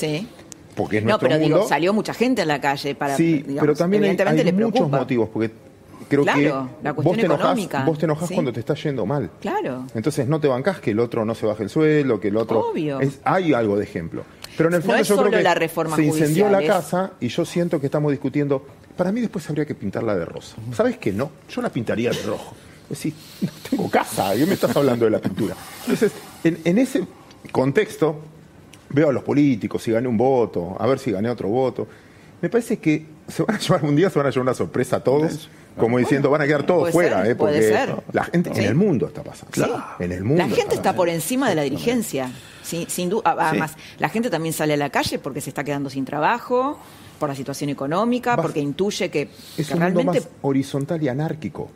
[0.75, 1.55] porque es no, nuestro pero mundo.
[1.57, 3.15] digo, salió mucha gente a la calle para.
[3.17, 5.51] sí, digamos, pero también hay, evidentemente hay le muchos motivos, porque
[6.07, 6.47] creo Claro, que
[6.83, 8.33] la vos cuestión te enojás, económica, vos te enojás sí.
[8.33, 9.29] cuando te está yendo mal.
[9.41, 9.85] Claro.
[9.93, 12.59] Entonces no te bancás que el otro no se baje el sueldo, que el otro.
[12.71, 12.99] Obvio.
[12.99, 14.23] Es- hay algo de ejemplo.
[14.59, 16.57] Pero en el No fondo es yo creo solo que la reforma se incendió la
[16.57, 18.65] judicial, casa y yo siento que estamos discutiendo
[18.97, 20.57] para mí después habría que pintarla de rosa.
[20.73, 21.13] ¿Sabes qué?
[21.13, 22.53] No, yo la pintaría de rojo.
[22.83, 25.55] Es decir, no tengo casa, ¿qué me estás hablando de la pintura?
[25.83, 26.11] Entonces,
[26.43, 27.07] en, en ese
[27.53, 28.19] contexto,
[28.89, 31.87] veo a los políticos, si gané un voto, a ver si gané otro voto.
[32.41, 34.97] Me parece que se van a llevar un día, se van a llevar una sorpresa
[34.97, 37.35] a todos, como diciendo, van a quedar todos fuera, ser, ¿eh?
[37.35, 37.95] puede porque ser.
[38.11, 39.85] la gente en el mundo está pasando.
[39.99, 40.43] En el mundo.
[40.45, 42.29] La gente está por encima de la dirigencia,
[42.69, 43.35] sin, sin duda.
[43.37, 46.77] Además, la gente también sale a la calle porque se está quedando sin trabajo,
[47.19, 49.23] por la situación económica, Vas- porque intuye que,
[49.57, 51.69] Es que un mundo realmente más horizontal y anárquico.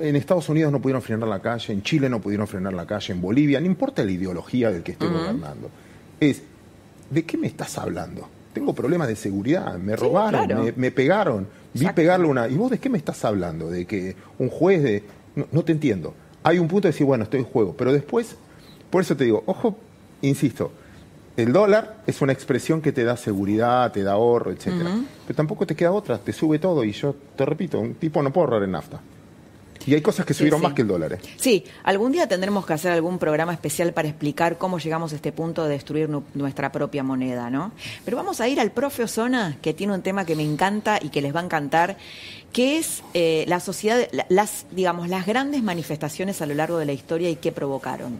[0.00, 3.12] En Estados Unidos no pudieron frenar la calle, en Chile no pudieron frenar la calle,
[3.14, 5.70] en Bolivia, no importa la ideología del que esté gobernando.
[6.20, 6.42] Es,
[7.10, 8.28] ¿de qué me estás hablando?
[8.52, 10.64] Tengo problemas de seguridad, me robaron, claro.
[10.64, 12.48] me, me pegaron, vi pegarle una...
[12.48, 13.70] ¿Y vos de qué me estás hablando?
[13.70, 15.02] De que un juez de...
[15.34, 16.14] No, no te entiendo.
[16.42, 18.36] Hay un punto de decir, bueno, estoy en juego, pero después,
[18.90, 19.78] por eso te digo, ojo,
[20.22, 20.72] insisto,
[21.36, 24.90] el dólar es una expresión que te da seguridad, te da ahorro, etcétera.
[25.26, 28.32] Pero tampoco te queda otra, te sube todo y yo te repito, un tipo no
[28.32, 29.00] puede ahorrar en nafta.
[29.86, 30.64] Y hay cosas que subieron sí.
[30.66, 31.12] más que el dólar.
[31.12, 31.18] ¿eh?
[31.36, 35.30] Sí, algún día tendremos que hacer algún programa especial para explicar cómo llegamos a este
[35.30, 37.70] punto de destruir nu- nuestra propia moneda, ¿no?
[38.04, 41.10] Pero vamos a ir al profe Osona, que tiene un tema que me encanta y
[41.10, 41.98] que les va a encantar,
[42.52, 46.86] que es eh, la sociedad, la- las, digamos, las grandes manifestaciones a lo largo de
[46.86, 48.18] la historia y qué provocaron.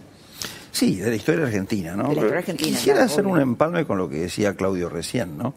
[0.77, 2.03] Sí, de la historia argentina, ¿no?
[2.03, 3.35] De la historia argentina, Quisiera claro, hacer obvio.
[3.37, 5.55] un empalme con lo que decía Claudio recién, ¿no?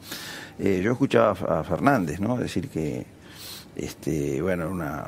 [0.57, 2.37] Eh, yo escuchaba a Fernández, ¿no?
[2.37, 3.05] Decir que,
[3.75, 5.07] este, bueno, una,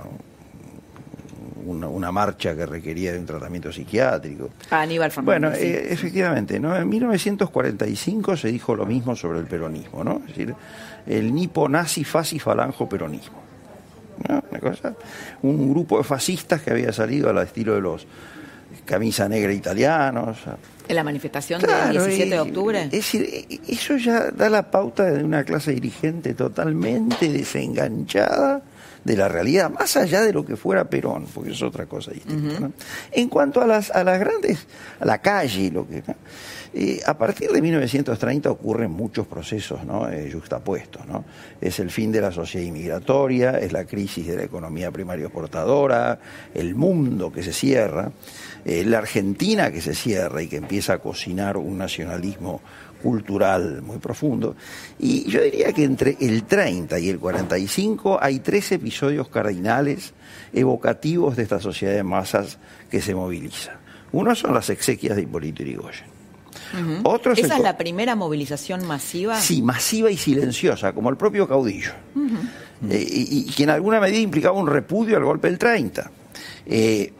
[1.66, 4.50] una, una marcha que requería de un tratamiento psiquiátrico.
[4.70, 5.40] A Aníbal Fernández.
[5.42, 5.64] Bueno, sí.
[5.64, 6.76] eh, efectivamente, ¿no?
[6.76, 10.22] En 1945 se dijo lo mismo sobre el peronismo, ¿no?
[10.28, 10.54] Es decir,
[11.08, 13.40] el nipo nazi fasi falanjo peronismo.
[14.28, 14.44] ¿no?
[14.52, 14.94] Una cosa,
[15.42, 18.06] un grupo de fascistas que había salido al estilo de los
[18.86, 20.38] camisa negra italianos.
[20.88, 22.84] en la manifestación Claro, del 17 de octubre.
[22.84, 28.62] Es decir, eh, eso ya da la pauta de una clase dirigente totalmente desenganchada
[29.04, 32.60] de la realidad, más allá de lo que fuera Perón, porque es otra cosa distinta.
[32.60, 32.72] ¿no?
[33.12, 34.68] En cuanto a las, a las grandes,
[35.00, 36.16] a la calle, lo que, ¿no?
[36.74, 40.08] Eh, a partir de 1930 ocurren muchos procesos ¿no?
[40.10, 41.06] eh, juxtapuestos.
[41.06, 41.26] ¿no?
[41.60, 46.20] Es el fin de la sociedad inmigratoria, es la crisis de la economía primaria exportadora,
[46.54, 48.12] el mundo que se cierra,
[48.66, 52.62] eh, la Argentina que se cierra y que empieza a cocinar un nacionalismo
[53.02, 54.56] cultural muy profundo.
[55.00, 60.14] Y yo diría que entre el 30 y el 45 hay tres episodios cardinales
[60.54, 63.80] evocativos de esta sociedad de masas que se moviliza.
[64.12, 66.12] Uno son las exequias de Hipólito Yrigoyen.
[66.74, 69.40] El Esa es la primera movilización masiva.
[69.40, 71.92] Sí, masiva y silenciosa, como el propio caudillo.
[72.90, 76.12] Eh, y, y que en alguna medida implicaba un repudio al golpe del 30.
[76.66, 77.14] Eh,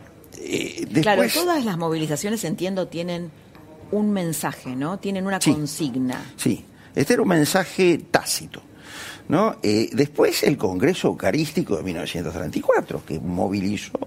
[0.54, 3.32] eh, después, Claro, todas las movilizaciones, entiendo, tienen
[3.92, 5.00] un mensaje, ¿no?
[5.00, 5.52] Tienen una Sí.
[5.54, 6.22] consigna.
[6.38, 8.62] Sí, este era un mensaje tácito.
[9.30, 9.56] ¿no?
[9.64, 13.98] Eh, después el Congreso Eucarístico de 1934, que movilizó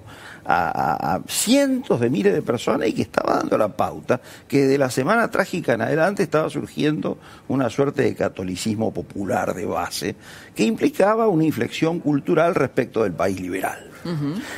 [0.44, 4.66] a, a- a cientos de miles de personas y que estaba dando la pauta que
[4.66, 7.16] de la Semana Trágica en adelante estaba surgiendo
[7.48, 10.14] una suerte de catolicismo popular de base
[10.54, 13.90] que implicaba una inflexión cultural respecto del país liberal.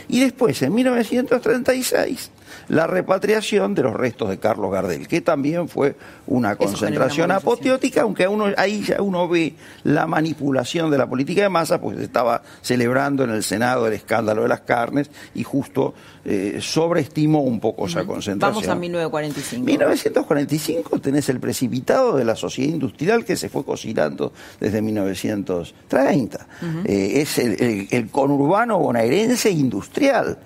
[0.09, 2.31] Y después, en 1936,
[2.69, 5.95] la repatriación de los restos de Carlos Gardel, que también fue
[6.27, 11.43] una concentración una apoteótica, aunque uno, ahí ya uno ve la manipulación de la política
[11.43, 15.45] de masa, pues se estaba celebrando en el Senado el escándalo de las carnes y
[15.45, 18.55] justo eh, sobreestimó un poco esa concentración.
[18.55, 19.65] Vamos a 1945.
[19.65, 26.47] 1945 tenés el precipitado de la sociedad industrial que se fue cocinando desde 1930.
[26.85, 30.39] Eh, es el, el- el conurbano bonaerense industrial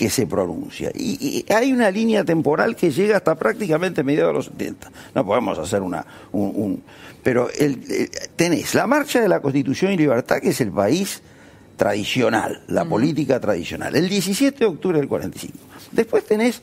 [0.00, 0.90] que se pronuncia.
[0.94, 4.90] Y, y hay una línea temporal que llega hasta prácticamente mediados de los 70.
[5.14, 6.06] No podemos hacer una...
[6.32, 6.82] un- un-
[7.22, 11.20] pero el- el- tenés la marcha de la Constitución y Libertad, que es el país
[11.76, 13.94] tradicional, la política tradicional.
[13.94, 15.52] El 17 de octubre del 45.
[15.92, 16.62] Después tenés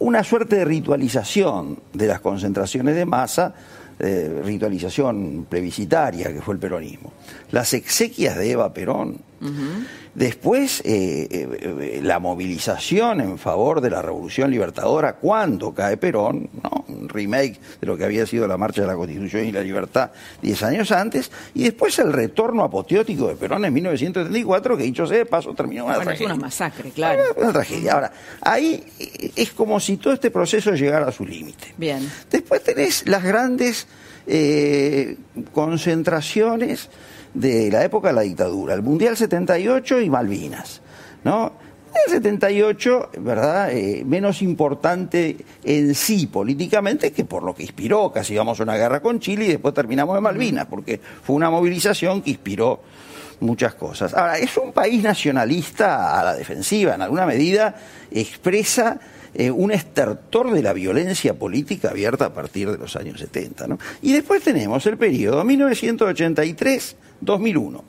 [0.00, 3.54] una suerte de ritualización de las concentraciones de masa,
[4.00, 7.12] eh, ritualización plebiscitaria que fue el peronismo.
[7.52, 9.18] Las exequias de Eva Perón.
[10.14, 16.84] Después, eh, eh, la movilización en favor de la revolución libertadora cuando cae Perón, ¿no?
[16.86, 20.10] un remake de lo que había sido la marcha de la Constitución y la Libertad
[20.40, 25.18] diez años antes, y después el retorno apoteótico de Perón en 1934, que dicho sea
[25.18, 26.34] de paso terminó una Bueno, es tragedia.
[26.34, 27.22] una masacre, claro.
[27.36, 27.92] Una tragedia.
[27.94, 31.74] Ahora, ahí eh, es como si todo este proceso llegara a su límite.
[31.76, 32.08] Bien.
[32.30, 33.88] Después tenés las grandes
[34.26, 35.16] eh,
[35.52, 36.88] concentraciones
[37.34, 40.80] de la época de la dictadura, el Mundial 78 y Malvinas,
[41.24, 41.52] ¿no?
[42.06, 43.70] El 78, ¿verdad?
[43.70, 48.76] Eh, menos importante en sí políticamente que por lo que inspiró, casi íbamos a una
[48.76, 52.80] guerra con Chile y después terminamos en Malvinas, porque fue una movilización que inspiró
[53.40, 54.12] muchas cosas.
[54.14, 57.76] Ahora, es un país nacionalista a la defensiva, en alguna medida
[58.10, 58.98] expresa
[59.34, 63.66] eh, un estertor de la violencia política abierta a partir de los años 70.
[63.66, 63.78] ¿no?
[64.02, 67.82] Y después tenemos el periodo 1983-2001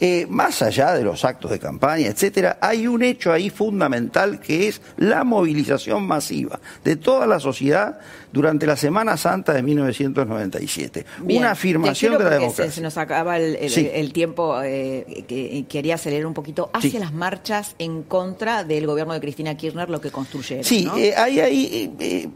[0.00, 4.68] eh, más allá de los actos de campaña, etcétera, hay un hecho ahí fundamental que
[4.68, 7.98] es la movilización masiva de toda la sociedad
[8.32, 11.04] durante la Semana Santa de 1997.
[11.22, 12.70] una afirmación de la democracia.
[12.70, 18.02] Se, nos acaba el, tiempo, eh, que quería acelerar un poquito hacia las marchas en
[18.02, 20.64] contra del gobierno de Cristina Kirchner, lo que construyeron.
[20.64, 22.30] Sí, eh, hay ahí.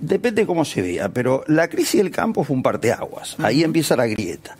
[0.00, 3.36] Depende cómo se vea, pero la crisis del campo fue un parteaguas.
[3.38, 4.56] Ahí empieza la grieta.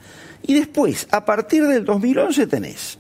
[0.47, 2.99] Y después, a partir del 2011 tenés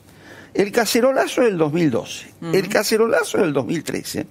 [0.54, 4.26] el cacerolazo del 2012, el cacerolazo del 2013,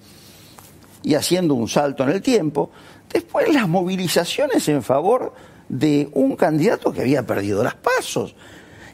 [1.03, 2.71] y haciendo un salto en el tiempo,
[3.11, 5.33] después las movilizaciones en favor
[5.69, 8.35] de un candidato que había perdido las pasos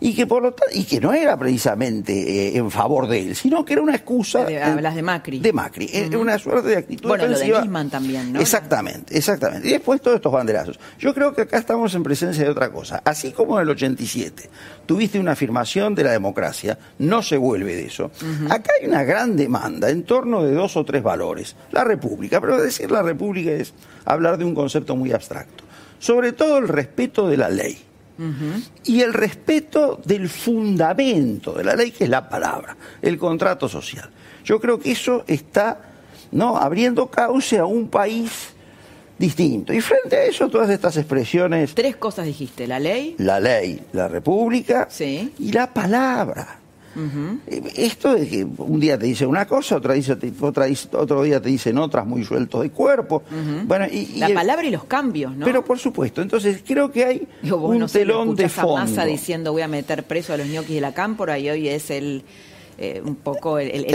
[0.01, 3.65] y que por lo y que no era precisamente eh, en favor de él, sino
[3.65, 4.45] que era una excusa.
[4.45, 5.39] De, hablas de Macri.
[5.39, 8.39] De Macri, era una suerte de actitud bueno, lo de Nisman también, ¿no?
[8.39, 9.67] Exactamente, exactamente.
[9.67, 10.79] Y después todos estos banderazos.
[10.97, 13.01] Yo creo que acá estamos en presencia de otra cosa.
[13.03, 14.49] Así como en el 87
[14.85, 18.11] tuviste una afirmación de la democracia, no se vuelve de eso.
[18.49, 21.55] Acá hay una gran demanda en torno de dos o tres valores.
[21.71, 23.73] La República, pero decir la República es
[24.05, 25.63] hablar de un concepto muy abstracto.
[25.99, 27.88] Sobre todo el respeto de la ley
[28.85, 34.09] y el respeto del fundamento de la ley, que es la palabra, el contrato social.
[34.43, 35.79] Yo creo que eso está
[36.31, 36.57] ¿no?
[36.57, 38.53] abriendo cauce a un país
[39.17, 39.73] distinto.
[39.73, 41.75] Y frente a eso, todas estas expresiones.
[41.75, 43.15] Tres cosas dijiste: la ley.
[43.19, 45.33] La ley, la república sí.
[45.37, 46.58] y la palabra.
[47.75, 51.49] Esto es que un día te dice una cosa, otra dice, otra otro día te
[51.49, 53.23] dicen otras muy sueltos de cuerpo.
[53.65, 55.45] bueno, y, la palabra y los cambios, ¿no?
[55.45, 59.01] Pero por supuesto, entonces creo que hay un telón de fondo.
[59.01, 61.89] A diciendo voy a meter preso a los ñoquis de la cámpora y hoy es
[61.89, 62.23] el
[62.81, 63.85] eh, un poco el,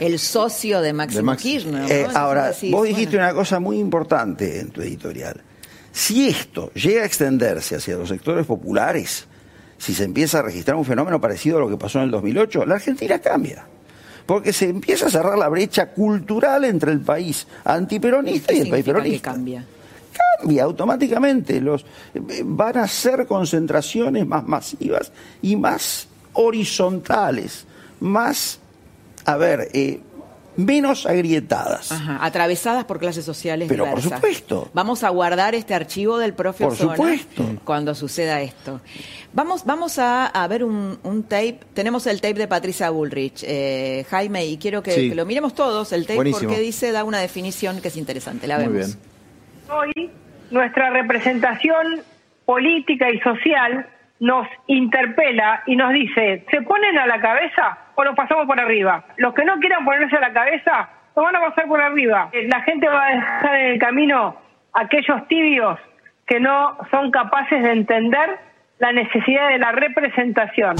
[0.00, 0.80] el, socio.
[0.80, 1.92] de Máximo Kirchner.
[1.92, 5.42] Eh, ahora, vos dijiste una cosa muy importante en tu editorial.
[5.92, 9.26] Si esto llega a extenderse hacia los sectores populares,
[9.78, 12.66] si se empieza a registrar un fenómeno parecido a lo que pasó en el 2008,
[12.66, 13.66] la Argentina cambia.
[14.26, 18.84] Porque se empieza a cerrar la brecha cultural entre el país antiperonista y, el país
[18.84, 19.32] peronista.
[19.32, 19.64] cambia?
[20.38, 21.60] Cambia automáticamente.
[21.60, 21.84] Los,
[22.14, 27.66] eh, van a ser concentraciones más masivas y más horizontales,
[28.00, 28.58] más,
[29.26, 30.00] a ver, eh,
[30.56, 31.92] menos agrietadas.
[32.20, 34.10] atravesadas por clases sociales Pero diversas.
[34.10, 34.70] por supuesto.
[34.72, 37.44] Vamos a guardar este archivo del profe Por supuesto.
[37.64, 38.80] cuando suceda esto.
[39.32, 41.60] Vamos, vamos a, ver un, tape.
[41.74, 46.06] Tenemos el tape de Patricia Bullrich, eh, Jaime, y quiero que, lo miremos todos, el
[46.06, 48.46] tape, porque dice, da una definición que es interesante.
[48.46, 48.96] La vemos.
[49.70, 50.10] Hoy,
[50.50, 52.02] nuestra representación
[52.44, 53.88] política y social
[54.24, 59.04] nos interpela y nos dice, ¿se ponen a la cabeza o los pasamos por arriba?
[59.18, 62.30] Los que no quieran ponerse a la cabeza, nos van a pasar por arriba.
[62.32, 64.36] La gente va a dejar en el camino
[64.72, 65.78] aquellos tibios
[66.26, 68.38] que no son capaces de entender
[68.78, 70.76] la necesidad de la representación.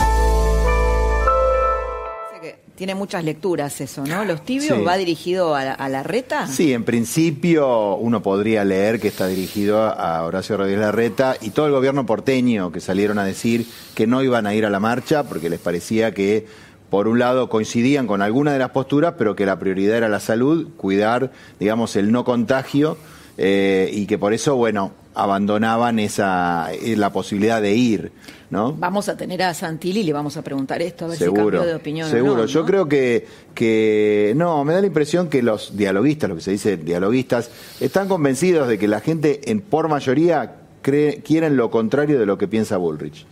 [2.76, 4.24] Tiene muchas lecturas eso, ¿no?
[4.24, 6.48] ¿Los tibios va dirigido a la, reta?
[6.48, 11.66] Sí, en principio uno podría leer que está dirigido a Horacio Rodríguez Larreta y todo
[11.66, 15.22] el gobierno porteño que salieron a decir que no iban a ir a la marcha
[15.22, 16.46] porque les parecía que
[16.90, 20.20] por un lado coincidían con alguna de las posturas, pero que la prioridad era la
[20.20, 22.96] salud, cuidar, digamos, el no contagio
[23.38, 28.12] eh, y que por eso, bueno, abandonaban esa eh, la posibilidad de ir,
[28.50, 28.72] ¿no?
[28.72, 31.62] Vamos a tener a Santilli y le vamos a preguntar esto a ver si cambió
[31.62, 32.10] de opinión.
[32.10, 36.42] Seguro, yo creo que que no, me da la impresión que los dialoguistas, lo que
[36.42, 37.50] se dice dialoguistas,
[37.80, 42.36] están convencidos de que la gente en por mayoría cree, quieren lo contrario de lo
[42.36, 43.26] que piensa Bullrich,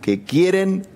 [0.00, 0.86] que quieren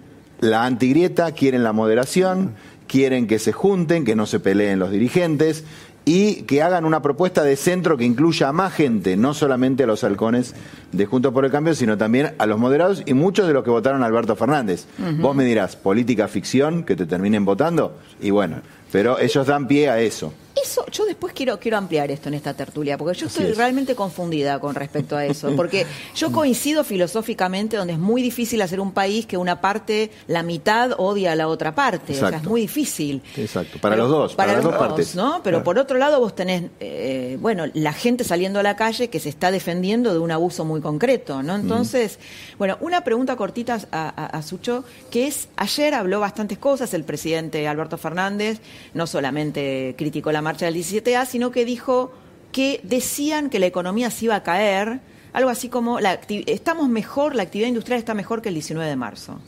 [0.40, 2.54] la antigrieta, quieren la moderación,
[2.88, 5.64] quieren que se junten, que no se peleen los dirigentes
[6.04, 9.86] y que hagan una propuesta de centro que incluya a más gente, no solamente a
[9.86, 10.54] los halcones
[10.90, 13.70] de Juntos por el Cambio, sino también a los moderados y muchos de los que
[13.70, 14.86] votaron a Alberto Fernández.
[15.18, 19.90] Vos me dirás, política ficción, que te terminen votando, y bueno, pero ellos dan pie
[19.90, 20.32] a eso.
[20.62, 24.60] Eso, yo después quiero, quiero ampliar esto en esta tertulia, porque yo estoy realmente confundida
[24.60, 25.54] con respecto a eso.
[25.56, 30.42] Porque yo coincido filosóficamente donde es muy difícil hacer un país que una parte, la
[30.42, 32.12] mitad, odia a la otra parte.
[32.12, 33.22] O sea, es muy difícil.
[33.36, 35.14] Exacto, para los dos, para, las dos, partes.
[35.14, 35.40] ¿no?
[35.42, 39.20] Pero por otro lado, vos tenés, eh, bueno, la gente saliendo a la calle que
[39.20, 41.56] se está defendiendo de un abuso muy concreto, ¿no?
[41.56, 42.18] Entonces,
[42.58, 47.66] bueno, una pregunta cortita a, a Sucho, que es, ayer habló bastantes cosas el presidente
[47.66, 48.60] Alberto Fernández,
[48.94, 52.12] no solamente criticó la marcha del 17A, sino que dijo
[52.52, 55.00] que decían que la economía se iba a caer,
[55.32, 58.96] algo así como la estamos mejor, la actividad industrial está mejor que el 19 de
[58.96, 59.40] marzo.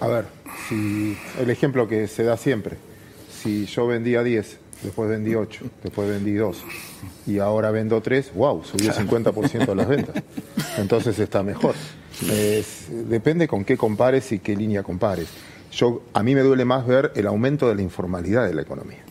[0.00, 0.24] A ver,
[0.66, 2.78] si el ejemplo que se da siempre,
[3.42, 6.56] si yo vendía 10, después vendí 8, después vendí 2
[7.26, 10.22] y ahora vendo 3, wow, subió 50% las ventas.
[10.78, 11.74] Entonces está mejor.
[12.88, 15.28] depende con qué compares y qué línea compares.
[15.70, 19.03] Yo, a mí me duele más ver el aumento de la informalidad de la economía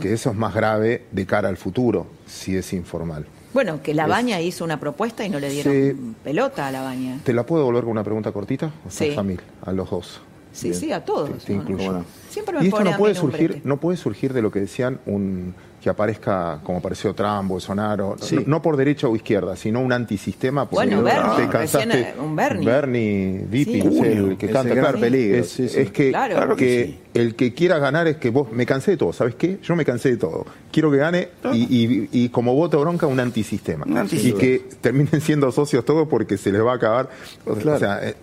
[0.00, 3.26] que eso es más grave de cara al futuro, si es informal.
[3.52, 7.20] Bueno, que La Baña hizo una propuesta y no le dieron pelota a La Baña.
[7.24, 8.72] ¿Te la puedo volver con una pregunta cortita?
[8.88, 9.12] Sí.
[9.12, 10.20] Familia, a los dos.
[10.52, 11.42] Sí, sí, a todos.
[11.42, 15.54] Siempre me y esto no puede surgir, no puede surgir de lo que decían un
[15.84, 18.16] que aparezca como apareció Trump, Bolsonaro,
[18.46, 20.64] no, por derecha o izquierda, sino un antisistema.
[20.64, 22.66] Bueno, Bernie, te un Bernie.
[22.66, 25.36] Bernie el que canta, claro, peligro.
[25.36, 26.14] Es, que,
[26.56, 29.58] que, el que quiera ganar es que vos, me cansé de todo, ¿sabes qué?
[29.62, 30.46] Yo me cansé de todo.
[30.72, 33.84] Quiero que gane y, y, como voto bronca un antisistema.
[34.10, 37.10] Y que terminen siendo socios todos porque se les va a acabar.
[37.44, 38.14] O sea, eh,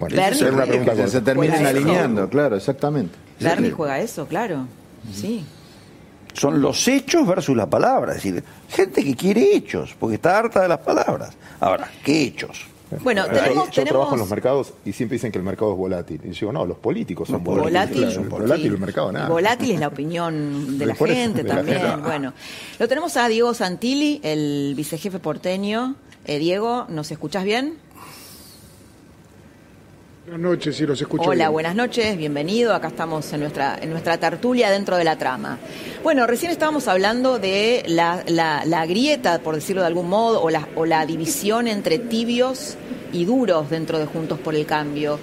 [0.00, 3.14] bueno, es una pregunta que se terminen alineando, claro, exactamente.
[3.40, 4.66] Bernie juega eso, claro.
[5.12, 5.44] Sí
[6.34, 8.12] son los hechos versus la palabra.
[8.12, 11.34] Es decir, gente que quiere hechos, porque está harta de las palabras.
[11.60, 12.66] Ahora, ¿qué hechos?
[13.02, 16.20] Bueno, tenemos, yo, trabajo en los mercados y siempre dicen que el mercado es volátil.
[16.22, 18.28] Y yo digo, no, los políticos son volátiles.
[18.28, 19.28] Volátil, el mercado nada.
[19.28, 22.02] Volátil es la opinión de la gente también.
[22.02, 22.32] Bueno,
[22.78, 25.96] lo tenemos a Diego Santilli, el vicejefe porteño.
[26.26, 27.78] Eh, Diego, ¿nos escuchas bien?
[30.26, 31.28] Buenas noches, sí, los escucho.
[31.28, 32.74] Hola, buenas noches, bienvenido.
[32.74, 35.58] Acá estamos en nuestra, en nuestra tertulia dentro de la trama.
[36.02, 40.86] Bueno, recién estábamos hablando de la, grieta, por decirlo de algún modo, o la, o
[40.86, 42.76] la división entre tibios
[43.12, 45.18] y duros dentro de Juntos por el Cambio.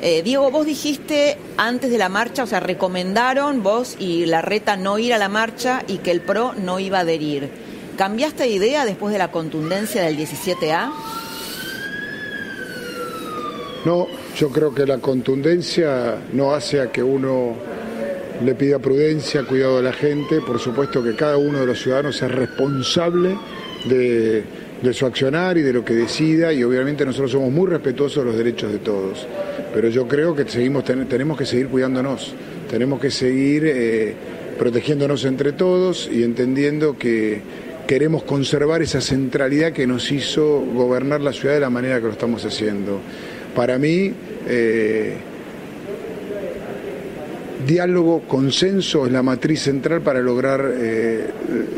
[0.00, 4.76] Eh, Diego, vos dijiste antes de la marcha, o sea, recomendaron vos y la reta
[4.78, 7.50] no ir a la marcha y que el PRO no iba a adherir.
[7.98, 10.90] ¿Cambiaste de idea después de la contundencia del 17A?
[13.88, 17.54] No, yo creo que la contundencia no hace a que uno
[18.44, 20.42] le pida prudencia, cuidado de la gente.
[20.42, 23.34] Por supuesto que cada uno de los ciudadanos es responsable
[23.86, 24.44] de,
[24.92, 28.36] su accionar y de lo que decida y obviamente nosotros somos muy respetuosos de los
[28.36, 29.26] derechos de todos.
[29.72, 32.34] Pero yo creo que seguimos, tenemos que seguir cuidándonos,
[32.70, 34.14] tenemos que seguir eh,
[34.58, 37.40] protegiéndonos entre todos y entendiendo que
[37.86, 42.12] queremos conservar esa centralidad que nos hizo gobernar la ciudad de la manera que lo
[42.12, 43.00] estamos haciendo.
[43.58, 44.12] Para mí,
[44.46, 45.16] eh,
[47.66, 51.28] diálogo, consenso es la matriz central para lograr eh,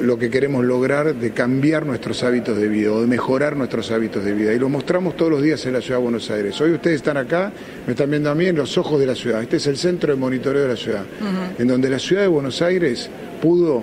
[0.03, 4.23] lo que queremos lograr de cambiar nuestros hábitos de vida o de mejorar nuestros hábitos
[4.23, 4.53] de vida.
[4.53, 6.61] Y lo mostramos todos los días en la ciudad de Buenos Aires.
[6.61, 7.51] Hoy ustedes están acá,
[7.87, 9.41] me están viendo a mí en los ojos de la ciudad.
[9.41, 11.05] Este es el centro de monitoreo de la ciudad,
[11.59, 13.09] en donde la ciudad de Buenos Aires
[13.41, 13.83] pudo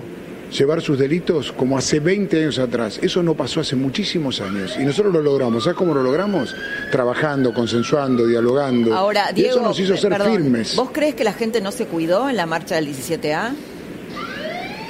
[0.50, 2.98] llevar sus delitos como hace 20 años atrás.
[3.02, 5.64] Eso no pasó hace muchísimos años y nosotros lo logramos.
[5.64, 6.54] ¿Sabes cómo lo logramos?
[6.90, 8.94] Trabajando, consensuando, dialogando.
[8.94, 10.76] Ahora, Diego, eso nos hizo ser firmes.
[10.76, 13.52] ¿Vos crees que la gente no se cuidó en la marcha del 17A?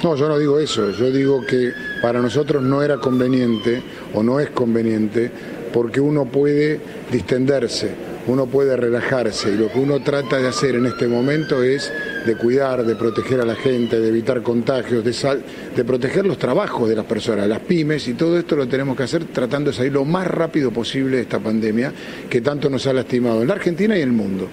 [0.03, 0.91] No, yo no digo eso.
[0.91, 3.81] Yo digo que para nosotros no era conveniente
[4.13, 5.29] o no es conveniente
[5.73, 6.79] porque uno puede
[7.11, 11.91] distenderse uno puede relajarse y lo que uno trata de hacer en este momento es
[12.25, 15.41] de cuidar, de proteger a la gente, de evitar contagios, de,
[15.75, 19.03] de proteger los trabajos de las personas, las pymes y todo esto lo tenemos que
[19.03, 21.93] hacer tratando de salir lo más rápido posible de esta pandemia
[22.29, 24.47] que tanto nos ha lastimado en la Argentina y en el mundo.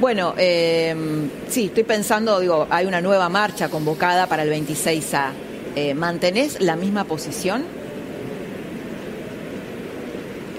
[0.00, 0.94] Bueno, eh,
[1.48, 5.30] sí, estoy pensando, digo, hay una nueva marcha convocada para el 26A.
[5.76, 7.79] Eh, ¿Mantenés la misma posición?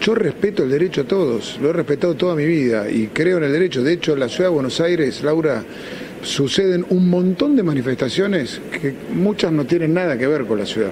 [0.02, 3.44] Yo respeto el derecho a todos, lo he respetado toda mi vida y creo en
[3.44, 3.84] el derecho.
[3.84, 5.64] De hecho, en la ciudad de Buenos Aires, Laura,
[6.24, 10.90] suceden un montón de manifestaciones que muchas no tienen nada que ver con la ciudad.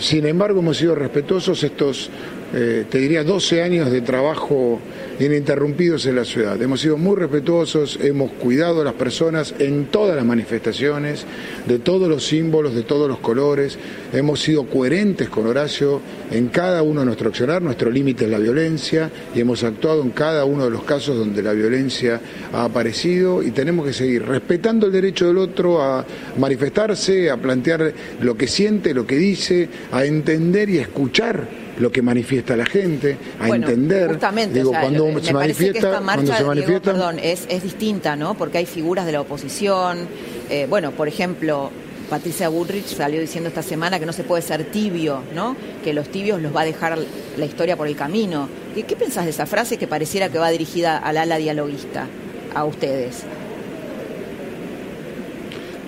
[0.00, 2.10] Sin embargo, hemos sido respetuosos estos
[2.54, 4.80] eh, te diría, 12 años de trabajo
[5.20, 6.60] ininterrumpidos en la ciudad.
[6.62, 11.26] Hemos sido muy respetuosos, hemos cuidado a las personas en todas las manifestaciones,
[11.66, 13.78] de todos los símbolos, de todos los colores,
[14.12, 18.38] hemos sido coherentes con Horacio en cada uno de nuestro accionar, nuestro límite es la
[18.38, 22.20] violencia y hemos actuado en cada uno de los casos donde la violencia
[22.52, 26.06] ha aparecido y tenemos que seguir respetando el derecho del otro a
[26.38, 32.02] manifestarse, a plantear lo que siente, lo que dice, a entender y escuchar lo que
[32.02, 34.10] manifiesta la gente, a entender.
[34.10, 37.46] Justamente, digo, cuando me se parece que esta manifiesta, marcha, cuando se manifiesta, perdón, es,
[37.48, 38.34] es distinta, ¿no?
[38.34, 40.08] Porque hay figuras de la oposición.
[40.50, 41.70] eh, bueno, por ejemplo,
[42.10, 45.56] Patricia Bullrich salió diciendo esta semana que no se puede ser tibio, ¿no?
[45.84, 46.98] Que los tibios los va a dejar
[47.36, 48.48] la historia por el camino.
[48.74, 52.06] ¿Qué, qué pensás de esa frase que pareciera que va dirigida al ala dialoguista,
[52.54, 53.24] a ustedes?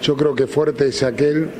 [0.02, 1.50] yo creo que fuerte es aquel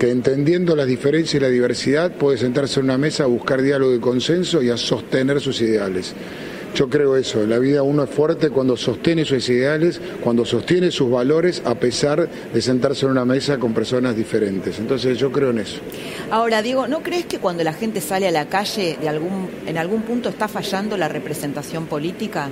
[0.00, 3.94] que entendiendo las diferencias y la diversidad puede sentarse en una mesa a buscar diálogo
[3.94, 6.14] y consenso y a sostener sus ideales.
[6.74, 11.10] Yo creo eso, la vida uno es fuerte cuando sostiene sus ideales, cuando sostiene sus
[11.10, 14.78] valores a pesar de sentarse en una mesa con personas diferentes.
[14.78, 15.80] Entonces yo creo en eso.
[16.30, 19.76] Ahora, Diego, ¿no crees que cuando la gente sale a la calle, de algún, en
[19.76, 22.48] algún punto está fallando la representación política?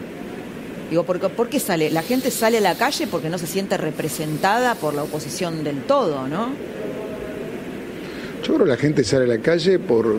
[0.90, 1.90] Digo, porque, ¿por qué sale?
[1.90, 5.84] La gente sale a la calle porque no se siente representada por la oposición del
[5.84, 6.50] todo, ¿no?
[8.48, 10.16] La gente sale a la calle por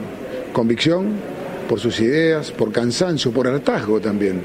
[0.53, 1.13] convicción,
[1.67, 4.43] por sus ideas, por cansancio, por hartazgo también.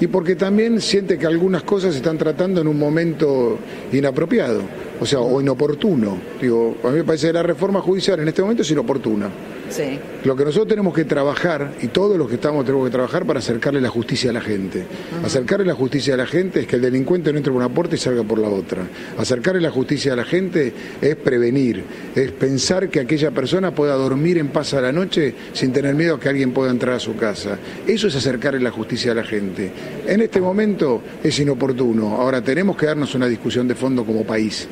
[0.00, 3.58] Y porque también siente que algunas cosas se están tratando en un momento
[3.92, 4.62] inapropiado,
[4.98, 6.16] o sea, o inoportuno.
[6.40, 9.28] Digo, a mí me parece que la reforma judicial en este momento es inoportuna.
[9.70, 9.98] Sí.
[10.24, 13.38] Lo que nosotros tenemos que trabajar, y todos los que estamos tenemos que trabajar para
[13.38, 14.84] acercarle la justicia a la gente.
[15.24, 17.94] Acercarle la justicia a la gente es que el delincuente no entre por una puerta
[17.94, 18.82] y salga por la otra.
[19.16, 24.38] Acercarle la justicia a la gente es prevenir, es pensar que aquella persona pueda dormir
[24.38, 27.16] en paz a la noche sin tener miedo a que alguien pueda entrar a su
[27.16, 27.58] casa.
[27.86, 29.70] Eso es acercarle la justicia a la gente.
[30.06, 32.16] En este momento es inoportuno.
[32.16, 34.68] Ahora tenemos que darnos una discusión de fondo como país.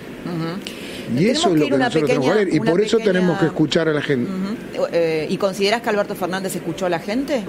[1.14, 2.54] Y eso es lo que nosotros tenemos que pequeña- hacer.
[2.54, 4.30] Y por eso pequeña- tenemos que escuchar a la gente.
[4.92, 7.42] Eh, ¿Y consideras que Alberto Fernández escuchó a la gente?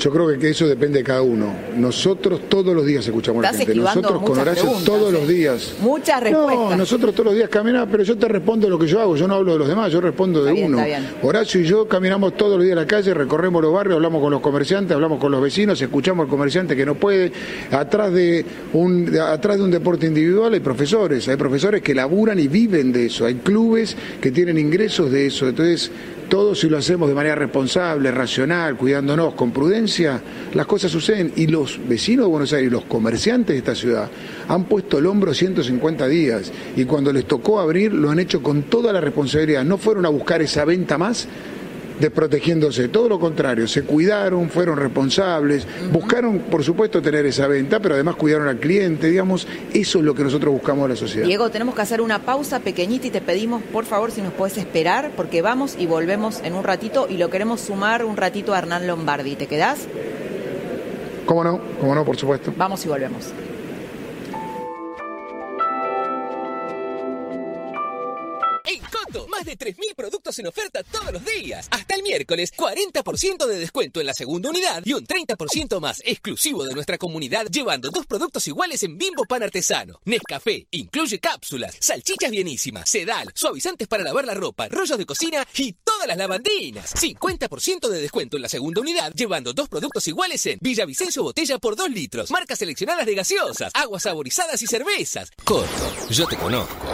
[0.00, 1.52] Yo creo que eso depende de cada uno.
[1.76, 3.74] Nosotros todos los días escuchamos a la gente.
[3.74, 5.12] Nosotros con Horacio todos ¿eh?
[5.12, 5.74] los días.
[5.80, 6.70] Muchas respuestas.
[6.70, 9.14] No, nosotros todos los días caminamos, pero yo te respondo lo que yo hago.
[9.14, 10.82] Yo no hablo de los demás, yo respondo de bien, uno.
[11.22, 14.30] Horacio y yo caminamos todos los días a la calle, recorremos los barrios, hablamos con
[14.30, 17.30] los comerciantes, hablamos con los vecinos, escuchamos al comerciante que no puede.
[17.70, 22.48] Atrás de un, atrás de un deporte individual hay profesores, hay profesores que laburan y
[22.48, 23.26] viven de eso.
[23.26, 25.46] Hay clubes que tienen ingresos de eso.
[25.46, 25.90] Entonces,
[26.30, 29.89] todos si lo hacemos de manera responsable, racional, cuidándonos con prudencia,
[30.54, 31.32] las cosas suceden.
[31.36, 34.10] Y los vecinos de Buenos Aires, los comerciantes de esta ciudad,
[34.48, 36.52] han puesto el hombro 150 días.
[36.76, 39.64] Y cuando les tocó abrir, lo han hecho con toda la responsabilidad.
[39.64, 41.26] No fueron a buscar esa venta más
[42.00, 47.94] desprotegiéndose, todo lo contrario, se cuidaron, fueron responsables, buscaron, por supuesto, tener esa venta, pero
[47.94, 51.26] además cuidaron al cliente, digamos, eso es lo que nosotros buscamos en la sociedad.
[51.26, 54.56] Diego, tenemos que hacer una pausa pequeñita y te pedimos, por favor, si nos puedes
[54.56, 58.58] esperar, porque vamos y volvemos en un ratito y lo queremos sumar un ratito a
[58.58, 59.36] Hernán Lombardi.
[59.36, 59.80] ¿Te quedás?
[61.26, 61.60] ¿Cómo no?
[61.78, 62.04] ¿Cómo no?
[62.04, 62.52] Por supuesto.
[62.56, 63.26] Vamos y volvemos.
[69.50, 71.66] De 3.000 productos en oferta todos los días.
[71.70, 76.64] Hasta el miércoles, 40% de descuento en la segunda unidad y un 30% más exclusivo
[76.64, 80.00] de nuestra comunidad llevando dos productos iguales en Bimbo Pan Artesano.
[80.04, 85.72] Nescafé, incluye cápsulas, salchichas bienísimas, sedal, suavizantes para lavar la ropa, rollos de cocina y
[85.72, 86.94] todas las lavandinas.
[86.94, 91.74] 50% de descuento en la segunda unidad llevando dos productos iguales en Villavicencio Botella por
[91.74, 92.30] 2 litros.
[92.30, 95.32] Marcas seleccionadas de gaseosas, aguas saborizadas y cervezas.
[95.44, 95.66] Coto,
[96.08, 96.86] yo te conozco.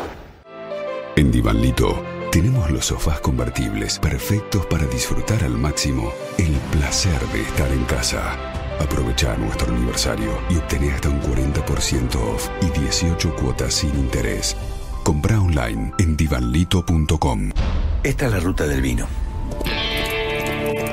[1.16, 7.72] En Divanlito tenemos los sofás convertibles perfectos para disfrutar al máximo el placer de estar
[7.72, 8.34] en casa.
[8.78, 14.54] Aprovecha nuestro aniversario y obtené hasta un 40% off y 18 cuotas sin interés.
[15.02, 17.52] Compra online en divanlito.com.
[18.02, 19.06] Esta es la ruta del vino.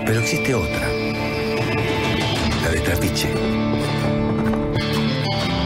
[0.06, 0.88] Pero existe otra.
[2.64, 3.34] La de Trapiche.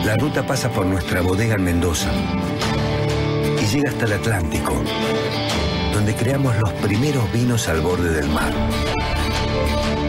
[0.06, 2.10] La ruta pasa por nuestra bodega en Mendoza
[3.62, 4.74] y llega hasta el Atlántico,
[5.94, 8.54] donde creamos los primeros vinos al borde del mar.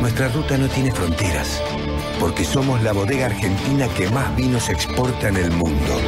[0.01, 1.63] Nuestra ruta no tiene fronteras,
[2.21, 6.01] porque somos la bodega argentina que más vinos exporta en el mundo.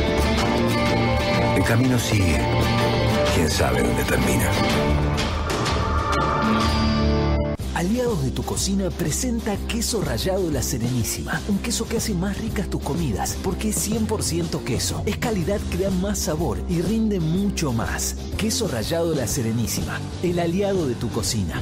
[1.56, 2.40] El camino sigue.
[3.34, 4.50] ¿Quién sabe dónde termina?
[7.80, 11.40] Aliados de tu cocina presenta queso rallado La Serenísima.
[11.48, 15.02] Un queso que hace más ricas tus comidas porque es 100% queso.
[15.06, 18.16] Es calidad que da más sabor y rinde mucho más.
[18.36, 19.98] Queso rallado La Serenísima.
[20.22, 21.58] El aliado de tu cocina.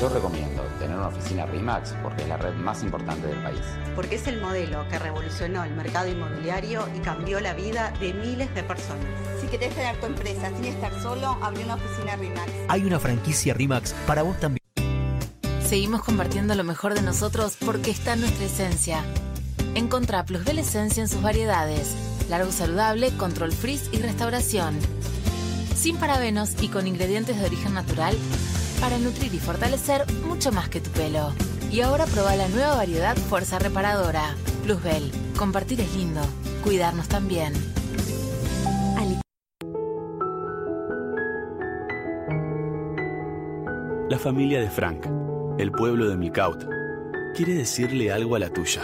[0.00, 3.62] Yo recomiendo tener una oficina RIMAX porque es la red más importante del país.
[3.96, 8.54] Porque es el modelo que revolucionó el mercado inmobiliario y cambió la vida de miles
[8.54, 9.06] de personas.
[9.40, 12.52] Si querés tener tu empresa sin estar solo, abre una oficina RIMAX.
[12.68, 14.63] Hay una franquicia RIMAX para vos también.
[15.66, 19.04] Seguimos compartiendo lo mejor de nosotros porque está en nuestra esencia.
[19.74, 21.96] Encontrá Plusbel Esencia en sus variedades.
[22.28, 24.78] Largo saludable, control freeze y restauración.
[25.74, 28.16] Sin parabenos y con ingredientes de origen natural
[28.80, 31.32] para nutrir y fortalecer mucho más que tu pelo.
[31.70, 34.36] Y ahora prueba la nueva variedad Fuerza Reparadora.
[34.62, 35.10] Plusbel.
[35.36, 36.20] Compartir es lindo.
[36.62, 37.52] Cuidarnos también.
[44.10, 45.06] La familia de Frank,
[45.58, 46.64] el pueblo de Milcaut,
[47.34, 48.82] quiere decirle algo a la tuya.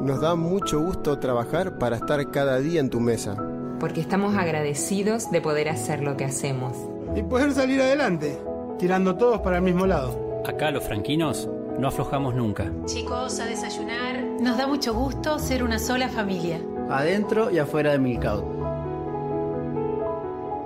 [0.00, 3.36] Nos da mucho gusto trabajar para estar cada día en tu mesa.
[3.80, 6.76] Porque estamos agradecidos de poder hacer lo que hacemos.
[7.16, 8.38] Y poder salir adelante,
[8.78, 10.42] tirando todos para el mismo lado.
[10.46, 11.48] Acá los franquinos
[11.78, 12.70] no aflojamos nunca.
[12.84, 14.22] Chicos, a desayunar.
[14.40, 16.60] Nos da mucho gusto ser una sola familia.
[16.90, 18.44] Adentro y afuera de Milcaut.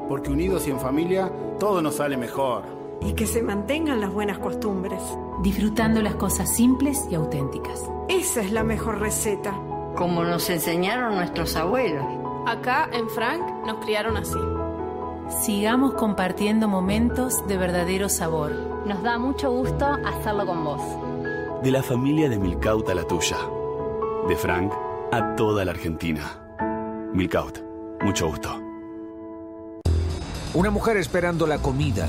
[0.09, 2.76] Porque unidos y en familia, todo nos sale mejor.
[3.01, 5.03] Y que se mantengan las buenas costumbres.
[5.43, 7.83] Disfrutando las cosas simples y auténticas.
[8.09, 9.53] Esa es la mejor receta.
[9.97, 12.05] Como nos enseñaron nuestros abuelos.
[12.47, 14.39] Acá en Frank nos criaron así.
[15.43, 18.53] Sigamos compartiendo momentos de verdadero sabor.
[18.87, 20.83] Nos da mucho gusto hacerlo con vos.
[21.63, 23.37] De la familia de Milcaut a la tuya.
[24.29, 24.73] De Frank
[25.11, 26.23] a toda la Argentina.
[27.13, 27.59] Milcaut,
[28.03, 28.61] mucho gusto.
[30.55, 32.09] Una mujer esperando la comida.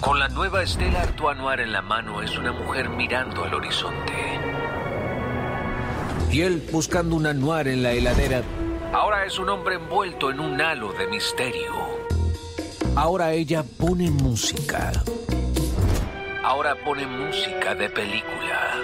[0.00, 4.12] Con la nueva Estela Artois en la mano es una mujer mirando al horizonte.
[6.30, 8.42] Y él buscando una noir en la heladera.
[8.92, 11.72] Ahora es un hombre envuelto en un halo de misterio.
[12.94, 14.92] Ahora ella pone música.
[16.42, 18.76] Ahora pone música de película.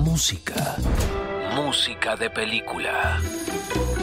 [0.00, 0.76] Música.
[1.54, 3.20] Música de película.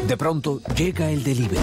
[0.08, 1.62] De pronto llega el delivery.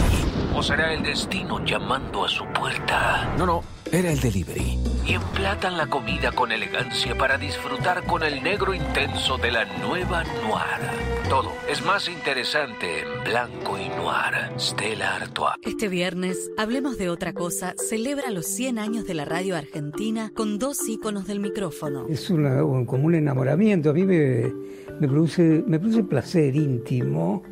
[0.55, 3.34] ¿O será el destino llamando a su puerta?
[3.36, 3.62] No, no,
[3.93, 4.78] era el delivery.
[5.07, 10.22] Y emplatan la comida con elegancia para disfrutar con el negro intenso de la nueva
[10.24, 11.28] Noir.
[11.28, 14.59] Todo es más interesante en blanco y noir.
[14.59, 15.55] Stella Artois.
[15.62, 20.59] Este viernes, Hablemos de otra cosa, celebra los 100 años de la radio argentina con
[20.59, 22.07] dos íconos del micrófono.
[22.09, 23.91] Es una, un, como un enamoramiento.
[23.91, 24.53] A mí me,
[25.01, 27.43] me, produce, me produce placer íntimo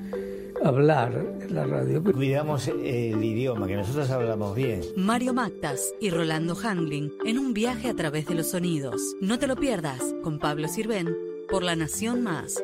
[0.65, 2.03] hablar en la radio.
[2.03, 4.83] Cuidamos el idioma, que nosotros hablamos bien.
[4.97, 9.01] Mario Mactas y Rolando Handling en un viaje a través de los sonidos.
[9.21, 11.15] No te lo pierdas con Pablo Sirven
[11.49, 12.63] por La Nación Más.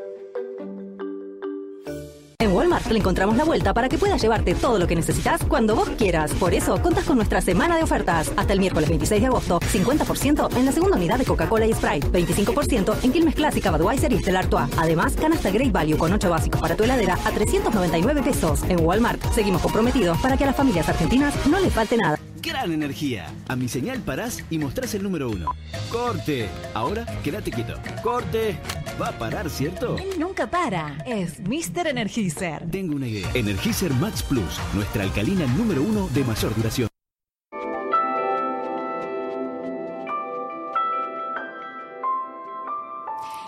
[2.44, 5.74] En Walmart le encontramos la vuelta para que puedas llevarte todo lo que necesitas cuando
[5.74, 6.30] vos quieras.
[6.32, 8.30] Por eso, contas con nuestra semana de ofertas.
[8.36, 12.06] Hasta el miércoles 26 de agosto, 50% en la segunda unidad de Coca-Cola y Sprite,
[12.08, 14.68] 25% en Quilmes Clásica, Budweiser y Stella Artois.
[14.76, 18.62] Además, canasta Great Value con 8 básicos para tu heladera a 399 pesos.
[18.68, 22.18] En Walmart, seguimos comprometidos para que a las familias argentinas no les falte nada.
[22.42, 23.32] Gran energía.
[23.48, 25.54] A mi señal parás y mostrás el número uno.
[25.90, 26.50] ¡Corte!
[26.74, 27.72] Ahora, quédate quieto.
[28.02, 28.58] ¡Corte!
[29.00, 29.96] Va a parar, ¿cierto?
[29.98, 30.98] Él nunca para.
[31.04, 31.88] Es Mr.
[31.88, 32.70] Energizer.
[32.70, 33.28] Tengo una idea.
[33.34, 36.88] Energizer Max Plus, nuestra alcalina número uno de mayor duración.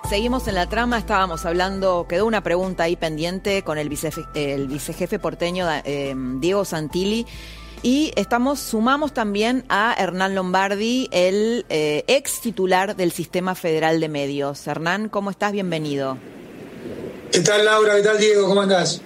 [0.09, 4.69] Seguimos en la trama, estábamos hablando, quedó una pregunta ahí pendiente con el, vicefe, el
[4.69, 7.27] vicejefe porteño eh, Diego Santilli.
[7.83, 14.09] Y estamos, sumamos también a Hernán Lombardi, el eh, ex titular del Sistema Federal de
[14.09, 14.67] Medios.
[14.67, 15.53] Hernán, ¿cómo estás?
[15.53, 16.19] Bienvenido.
[17.31, 17.97] ¿Qué tal, Laura?
[17.97, 18.49] ¿Qué tal, Diego?
[18.49, 19.01] ¿Cómo andás?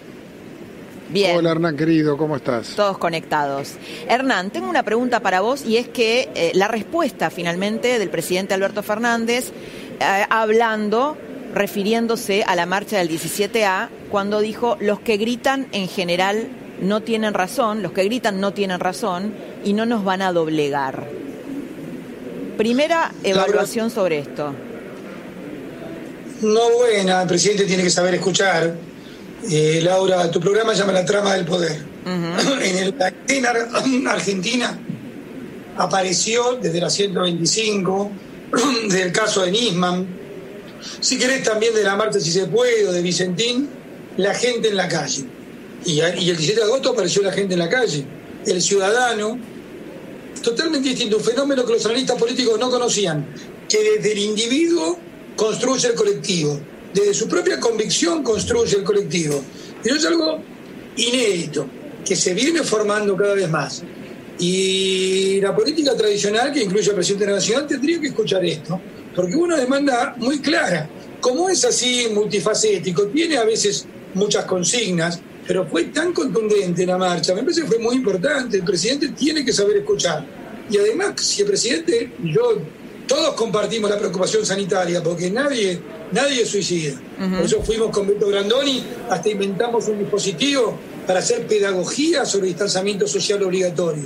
[1.08, 1.36] Bien.
[1.36, 2.68] Hola, Hernán, querido, ¿cómo estás?
[2.76, 3.72] Todos conectados.
[4.08, 8.54] Hernán, tengo una pregunta para vos y es que eh, la respuesta finalmente del presidente
[8.54, 9.50] Alberto Fernández,
[9.98, 11.16] eh, hablando,
[11.52, 16.48] refiriéndose a la marcha del 17A, cuando dijo, los que gritan en general
[16.80, 21.06] no tienen razón, los que gritan no tienen razón y no nos van a doblegar.
[22.56, 24.54] Primera evaluación sobre esto.
[26.42, 28.74] No buena, el presidente tiene que saber escuchar.
[29.50, 31.82] Eh, Laura, tu programa se llama La Trama del Poder.
[32.06, 32.94] en el,
[33.28, 34.78] en Argentina
[35.76, 38.10] apareció desde la 125,
[38.90, 40.06] del caso de Nisman,
[41.00, 43.68] si querés también de la marcha si se puede, o de Vicentín,
[44.16, 45.39] la gente en la calle.
[45.84, 48.04] Y, el 17 de agosto apareció la gente en la calle.
[48.46, 49.38] El ciudadano,
[50.42, 53.26] totalmente distinto, un fenómeno que los analistas políticos no conocían,
[53.68, 54.98] que desde el individuo
[55.36, 56.60] construye el colectivo,
[56.92, 59.42] desde su propia convicción construye el colectivo.
[59.84, 60.42] Y eso es algo
[60.96, 61.66] inédito,
[62.04, 63.82] que se viene formando cada vez más.
[64.38, 68.80] Y la política tradicional, que incluye al presidente de la Nación, tendría que escuchar esto,
[69.14, 70.88] porque hubo una demanda muy clara.
[71.20, 75.20] Como es así multifacético, tiene a veces muchas consignas,
[75.50, 78.58] pero fue tan contundente la marcha, me parece que fue muy importante.
[78.58, 80.24] El presidente tiene que saber escuchar.
[80.70, 82.58] Y además, si el presidente, yo,
[83.08, 85.80] todos compartimos la preocupación sanitaria, porque nadie,
[86.12, 86.94] nadie suicida.
[87.18, 93.08] Por eso fuimos con Beto Grandoni, hasta inventamos un dispositivo para hacer pedagogía sobre distanciamiento
[93.08, 94.04] social obligatorio.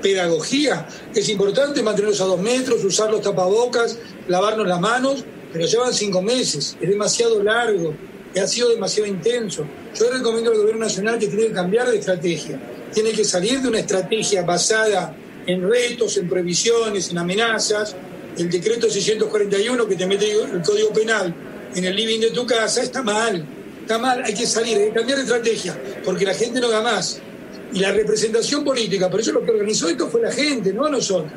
[0.00, 3.98] Pedagogía, es importante mantenernos a dos metros, usar los tapabocas,
[4.28, 7.96] lavarnos las manos, pero llevan cinco meses, es demasiado largo,
[8.40, 9.64] ha sido demasiado intenso.
[9.94, 12.58] Yo recomiendo al gobierno nacional que tiene que cambiar de estrategia,
[12.92, 15.14] tiene que salir de una estrategia basada
[15.46, 17.94] en retos, en previsiones, en amenazas.
[18.36, 21.34] El decreto 641 que te mete el código penal
[21.74, 23.44] en el living de tu casa está mal,
[23.80, 26.82] está mal, hay que salir, hay que cambiar de estrategia, porque la gente no da
[26.82, 27.20] más.
[27.72, 31.32] Y la representación política, por eso lo que organizó esto fue la gente, no nosotros.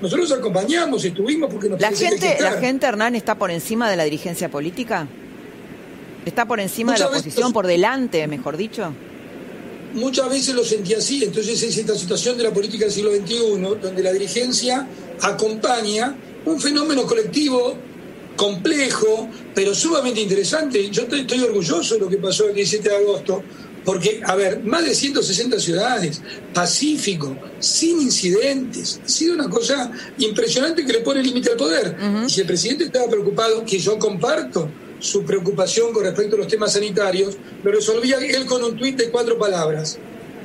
[0.00, 4.04] Nosotros acompañamos, estuvimos porque nos la gente, la gente Hernán está por encima de la
[4.04, 5.08] dirigencia política.
[6.24, 8.92] Está por encima de la oposición, por delante, mejor dicho.
[9.94, 13.36] Muchas veces lo sentí así, entonces es esta situación de la política del siglo XXI,
[13.80, 14.88] donde la dirigencia
[15.22, 16.16] acompaña
[16.46, 17.76] un fenómeno colectivo
[18.36, 20.90] complejo, pero sumamente interesante.
[20.90, 23.42] Yo estoy, orgulloso de lo que pasó el 17 de agosto,
[23.84, 26.22] porque, a ver, más de 160 ciudades,
[26.52, 29.00] pacífico, sin incidentes.
[29.04, 31.96] Ha sido una cosa impresionante que le pone límite al poder.
[32.26, 34.68] Y si el presidente estaba preocupado, que yo comparto,
[35.04, 39.10] su preocupación con respecto a los temas sanitarios, lo resolvía él con un tuit de
[39.10, 39.98] cuatro palabras.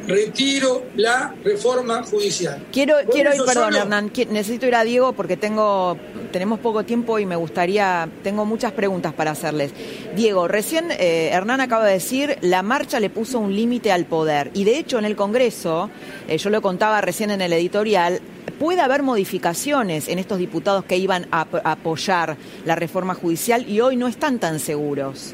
[0.08, 2.66] Retiro la reforma judicial.
[2.72, 5.98] Quiero, quiero ir, perdón, Hernán, necesito ir a Diego porque tengo,
[6.32, 9.72] tenemos poco tiempo y me gustaría, tengo muchas preguntas para hacerles.
[10.16, 14.52] Diego, recién eh, Hernán acaba de decir, la marcha le puso un límite al poder.
[14.54, 15.90] Y de hecho en el Congreso,
[16.28, 18.22] eh, yo lo contaba recién en el editorial,
[18.60, 23.96] puede haber modificaciones en estos diputados que iban a, apoyar la reforma judicial y hoy
[23.96, 25.34] no están tan seguros.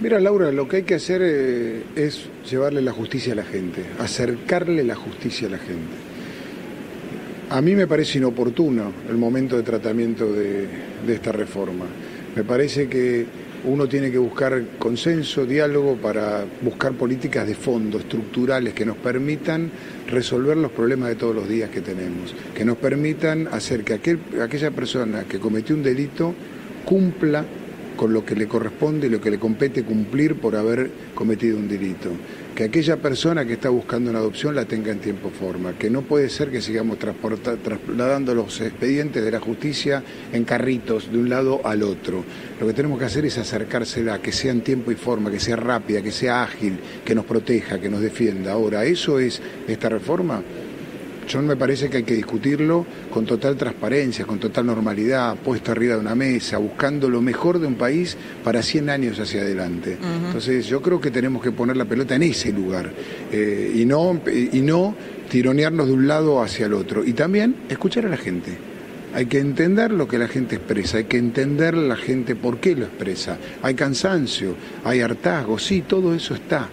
[0.00, 3.84] Mira, Laura, lo que hay que hacer eh, es llevarle la justicia a la gente,
[3.98, 5.96] acercarle la justicia a la gente.
[7.50, 10.68] A mí me parece inoportuno el momento de tratamiento de
[11.08, 11.86] esta reforma.
[12.36, 13.26] Me parece que
[13.64, 19.70] uno tiene que buscar consenso, diálogo para buscar políticas de fondo, estructurales, que nos permitan
[20.06, 23.94] resolver los problemas de todos los días que tenemos, que nos permitan hacer que
[24.40, 26.34] aquella persona que cometió un delito
[26.84, 27.44] cumpla
[27.98, 31.68] con lo que le corresponde y lo que le compete cumplir por haber cometido un
[31.68, 32.10] delito.
[32.54, 35.72] Que aquella persona que está buscando una adopción la tenga en tiempo forma.
[35.76, 41.18] Que no puede ser que sigamos trasladando los expedientes de la justicia en carritos de
[41.18, 42.24] un lado al otro.
[42.60, 45.56] Lo que tenemos que hacer es acercársela, que sea en tiempo y forma, que sea
[45.56, 48.52] rápida, que sea ágil, que nos proteja, que nos defienda.
[48.52, 50.42] Ahora, ¿eso es esta reforma?
[51.28, 55.94] Yo me parece que hay que discutirlo con total transparencia, con total normalidad, puesto arriba
[55.94, 59.98] de una mesa, buscando lo mejor de un país para 100 años hacia adelante.
[60.26, 62.90] Entonces yo creo que tenemos que poner la pelota en ese lugar
[63.30, 64.94] eh, y, no, y no
[65.28, 67.04] tironearnos de un lado hacia el otro.
[67.04, 68.56] Y también escuchar a la gente.
[69.14, 72.74] Hay que entender lo que la gente expresa, hay que entender la gente por qué
[72.74, 73.36] lo expresa.
[73.62, 76.68] Hay cansancio, hay hartazgo, sí, todo eso está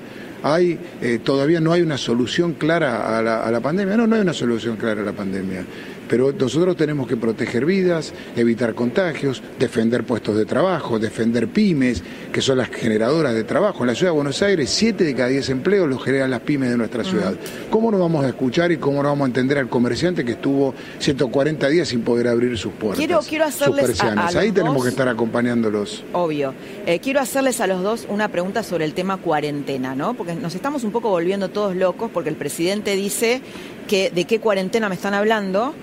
[0.46, 3.98] hay, eh, todavía no hay una solución clara a la, a la pandemia.
[3.98, 5.66] No, no hay una solución clara a la pandemia.
[6.08, 12.04] Pero nosotros tenemos que proteger vidas, evitar contagios, defender puestos de trabajo, defender pymes,
[12.36, 13.84] que son las generadoras de trabajo.
[13.84, 16.70] En la ciudad de Buenos Aires, 7 de cada 10 empleos los generan las pymes
[16.70, 17.34] de nuestra ciudad.
[17.70, 20.76] ¿Cómo no vamos a escuchar y cómo no vamos a entender al comerciante que estuvo
[21.00, 22.98] 140 días sin poder abrir sus puertas?
[22.98, 26.04] Quiero, quiero hacerles a, Ahí tenemos que estar acompañándolos.
[26.12, 26.54] Obvio.
[26.86, 30.14] Eh, quiero hacerles a los dos una pregunta sobre el tema cuarentena, ¿no?
[30.16, 33.40] Porque nos estamos un poco volviendo todos locos porque el presidente dice
[33.88, 35.74] que de qué cuarentena me están hablando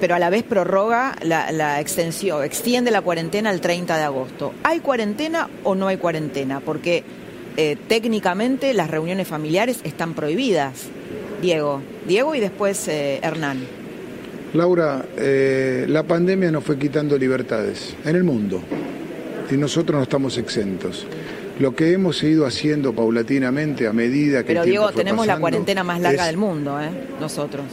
[0.00, 4.54] pero a la vez prorroga la, extensión, extiende la cuarentena al 30 de agosto.
[4.62, 6.60] ¿Hay cuarentena o no hay cuarentena?
[6.60, 7.04] Porque
[7.56, 10.86] eh, técnicamente las reuniones familiares están prohibidas.
[11.40, 13.58] Diego, Diego y después eh, Hernán.
[14.54, 18.62] Laura, eh, la pandemia nos fue quitando libertades en el mundo
[19.50, 21.06] y nosotros no estamos exentos.
[21.58, 24.48] Lo que hemos ido haciendo paulatinamente a medida que...
[24.48, 26.90] Pero el Diego, tenemos la cuarentena más larga del mundo, ¿eh?
[27.20, 27.64] nosotros.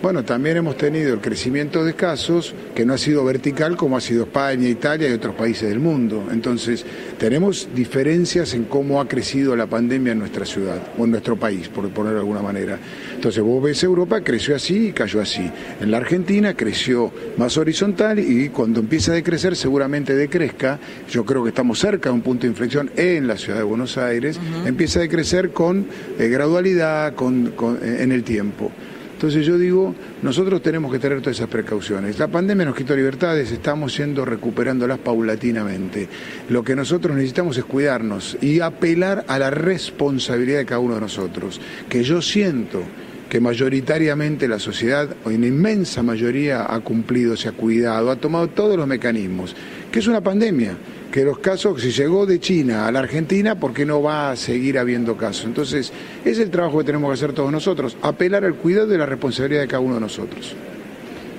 [0.00, 4.00] Bueno, también hemos tenido el crecimiento de casos que no ha sido vertical como ha
[4.00, 6.28] sido España, Italia y otros países del mundo.
[6.30, 6.86] Entonces,
[7.18, 11.68] tenemos diferencias en cómo ha crecido la pandemia en nuestra ciudad o en nuestro país,
[11.68, 12.78] por ponerlo de alguna manera.
[13.12, 15.50] Entonces, vos ves Europa, creció así y cayó así.
[15.80, 20.78] En la Argentina creció más horizontal y cuando empieza a decrecer, seguramente decrezca.
[21.10, 23.98] Yo creo que estamos cerca de un punto de inflexión en la ciudad de Buenos
[23.98, 24.38] Aires.
[24.64, 25.86] Empieza a decrecer con
[26.20, 28.70] eh, gradualidad, con, en el tiempo.
[29.18, 32.20] Entonces yo digo, nosotros tenemos que tener todas esas precauciones.
[32.20, 36.08] La pandemia nos quitó libertades, estamos yendo recuperándolas paulatinamente.
[36.50, 41.00] Lo que nosotros necesitamos es cuidarnos y apelar a la responsabilidad de cada uno de
[41.00, 42.80] nosotros, que yo siento
[43.28, 48.46] que mayoritariamente la sociedad, o en inmensa mayoría, ha cumplido, se ha cuidado, ha tomado
[48.46, 49.56] todos los mecanismos,
[49.90, 50.76] que es una pandemia
[51.12, 54.36] que los casos, si llegó de China a la Argentina, ¿por qué no va a
[54.36, 55.46] seguir habiendo casos?
[55.46, 55.92] Entonces,
[56.24, 59.62] es el trabajo que tenemos que hacer todos nosotros, apelar al cuidado y la responsabilidad
[59.62, 60.54] de cada uno de nosotros.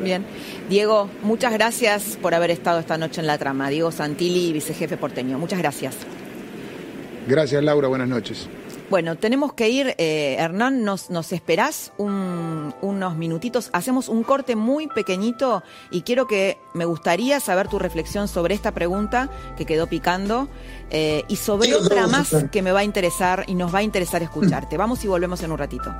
[0.01, 0.23] Bien.
[0.69, 3.69] Diego, muchas gracias por haber estado esta noche en la trama.
[3.69, 5.37] Diego Santilli, vicejefe porteño.
[5.37, 5.95] Muchas gracias.
[7.27, 7.87] Gracias, Laura.
[7.87, 8.47] Buenas noches.
[8.89, 13.69] Bueno, tenemos que ir, eh, Hernán, nos, nos esperás unos minutitos.
[13.71, 18.71] Hacemos un corte muy pequeñito y quiero que me gustaría saber tu reflexión sobre esta
[18.71, 20.49] pregunta que quedó picando
[20.89, 24.23] eh, y sobre otra más que me va a interesar y nos va a interesar
[24.23, 24.75] escucharte.
[24.75, 25.93] Vamos y volvemos en un ratito.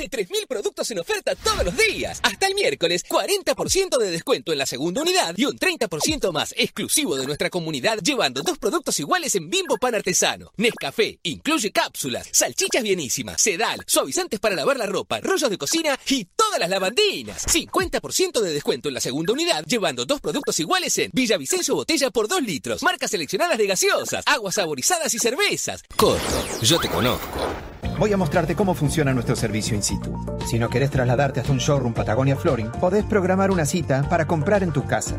[0.00, 2.20] De 3.000 productos en oferta todos los días.
[2.22, 7.16] Hasta el miércoles, 40% de descuento en la segunda unidad y un 30% más exclusivo
[7.16, 10.52] de nuestra comunidad llevando dos productos iguales en Bimbo Pan Artesano.
[10.56, 16.24] Nescafé, incluye cápsulas, salchichas bienísimas, sedal, suavizantes para lavar la ropa, rollos de cocina y
[16.24, 17.46] todas las lavandinas.
[17.46, 22.26] 50% de descuento en la segunda unidad llevando dos productos iguales en Villavicencio Botella por
[22.26, 22.82] 2 litros.
[22.82, 25.82] Marcas seleccionadas de gaseosas, aguas saborizadas y cervezas.
[25.94, 27.79] Corto, yo te conozco.
[28.00, 30.10] Voy a mostrarte cómo funciona nuestro servicio in situ.
[30.46, 34.62] Si no querés trasladarte hasta un showroom Patagonia Flooring, podés programar una cita para comprar
[34.62, 35.18] en tu casa.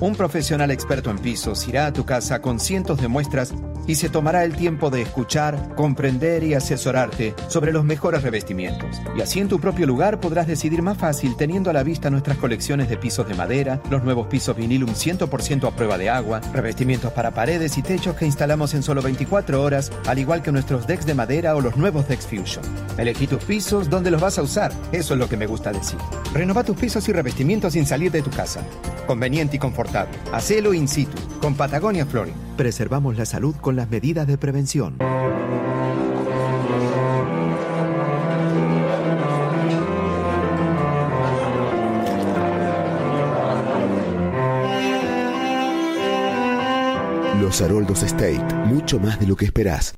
[0.00, 3.52] Un profesional experto en pisos irá a tu casa con cientos de muestras
[3.86, 8.98] y se tomará el tiempo de escuchar, comprender y asesorarte sobre los mejores revestimientos.
[9.14, 12.38] Y así en tu propio lugar podrás decidir más fácil teniendo a la vista nuestras
[12.38, 17.12] colecciones de pisos de madera, los nuevos pisos vinilum 100% a prueba de agua, revestimientos
[17.12, 21.04] para paredes y techos que instalamos en solo 24 horas, al igual que nuestros decks
[21.04, 22.64] de madera o los nuevos Dex Fusion.
[22.96, 24.72] Elegí tus pisos, donde los vas a usar.
[24.92, 25.98] Eso es lo que me gusta decir.
[26.32, 28.62] Renova tus pisos y revestimientos sin salir de tu casa.
[29.06, 29.89] Conveniente y confortable.
[30.32, 32.34] Hacelo in situ, con Patagonia Flooring.
[32.56, 34.96] Preservamos la salud con las medidas de prevención.
[47.40, 49.94] Los Haroldos State, mucho más de lo que esperás.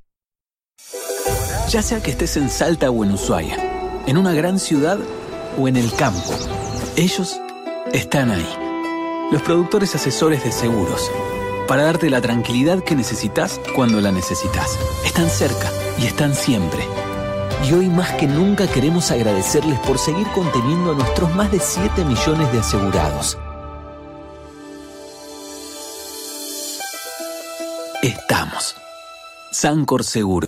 [1.69, 3.57] Ya sea que estés en Salta o en Ushuaia,
[4.07, 4.99] en una gran ciudad
[5.59, 6.33] o en el campo,
[6.97, 7.39] ellos
[7.93, 8.62] están ahí.
[9.33, 11.11] Los productores asesores de seguros
[11.67, 14.79] para darte la tranquilidad que necesitas cuando la necesitas.
[15.07, 16.81] Están cerca y están siempre.
[17.65, 22.05] Y hoy más que nunca queremos agradecerles por seguir conteniendo a nuestros más de 7
[22.05, 23.39] millones de asegurados.
[28.03, 28.77] Estamos.
[29.51, 30.47] Sancor Seguro.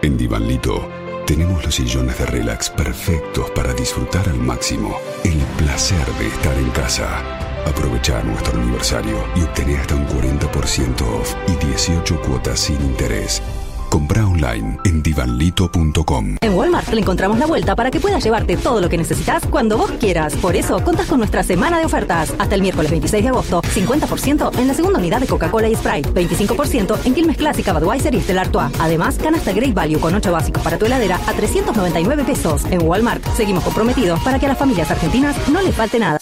[0.00, 0.88] En Divanlito
[1.26, 6.70] tenemos los sillones de relax perfectos para disfrutar al máximo el placer de estar en
[6.70, 7.45] casa.
[7.66, 13.42] Aprovecha nuestro aniversario y obtener hasta un 40% off y 18 cuotas sin interés.
[13.88, 16.36] Compra online en divanlito.com.
[16.40, 19.76] En Walmart le encontramos la vuelta para que puedas llevarte todo lo que necesitas cuando
[19.78, 20.34] vos quieras.
[20.36, 22.32] Por eso, contas con nuestra semana de ofertas.
[22.38, 26.10] Hasta el miércoles 26 de agosto, 50% en la segunda unidad de Coca-Cola y Sprite,
[26.12, 28.72] 25% en Quilmes Clásica, Budweiser y Stella Artois.
[28.78, 32.64] Además, canasta Great Value con 8 básicos para tu heladera a 399 pesos.
[32.70, 36.18] En Walmart, seguimos comprometidos para que a las familias argentinas no les falte nada.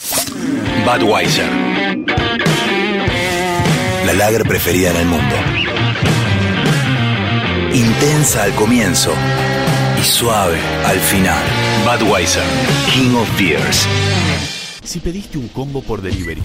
[0.84, 1.50] Budweiser.
[4.06, 5.63] La lager preferida en el mundo.
[7.74, 9.10] Intensa al comienzo
[10.00, 11.42] y suave al final.
[11.84, 12.44] Budweiser,
[12.92, 13.88] King of Beers.
[14.84, 16.40] Si pediste un combo por delivery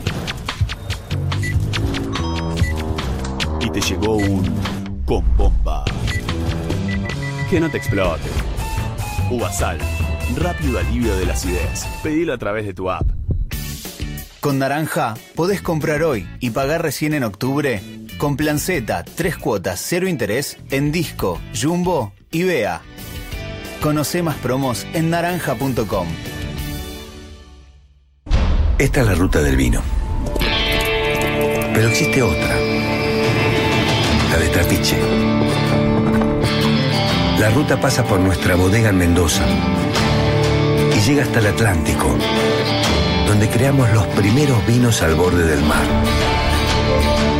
[3.61, 4.43] y te llegó un
[5.05, 5.85] con bomba,
[7.51, 8.27] que no te explote.
[9.29, 9.77] Uvasal,
[10.35, 11.85] rápido alivio de la acidez.
[12.01, 13.05] Pedilo a través de tu app.
[14.39, 17.83] Con Naranja podés comprar hoy y pagar recién en octubre
[18.19, 22.81] con Plan Z, tres cuotas, cero interés en Disco, Jumbo y Bea.
[23.81, 26.07] Conoce más promos en naranja.com.
[28.77, 29.81] Esta es la ruta del vino.
[31.73, 32.55] Pero existe otra.
[34.31, 34.97] La de Trapiche.
[37.39, 39.45] La ruta pasa por nuestra bodega en Mendoza
[40.93, 42.17] y llega hasta el Atlántico,
[43.27, 46.48] donde creamos los primeros vinos al borde del mar.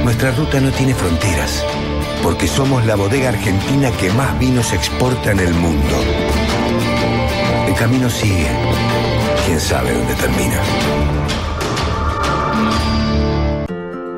[0.04, 1.64] Nuestra ruta no tiene fronteras,
[2.24, 5.95] porque somos la bodega argentina que más vinos exporta en el mundo.
[7.68, 8.47] El camino sigue.
[9.45, 10.62] ¿Quién sabe dónde termina?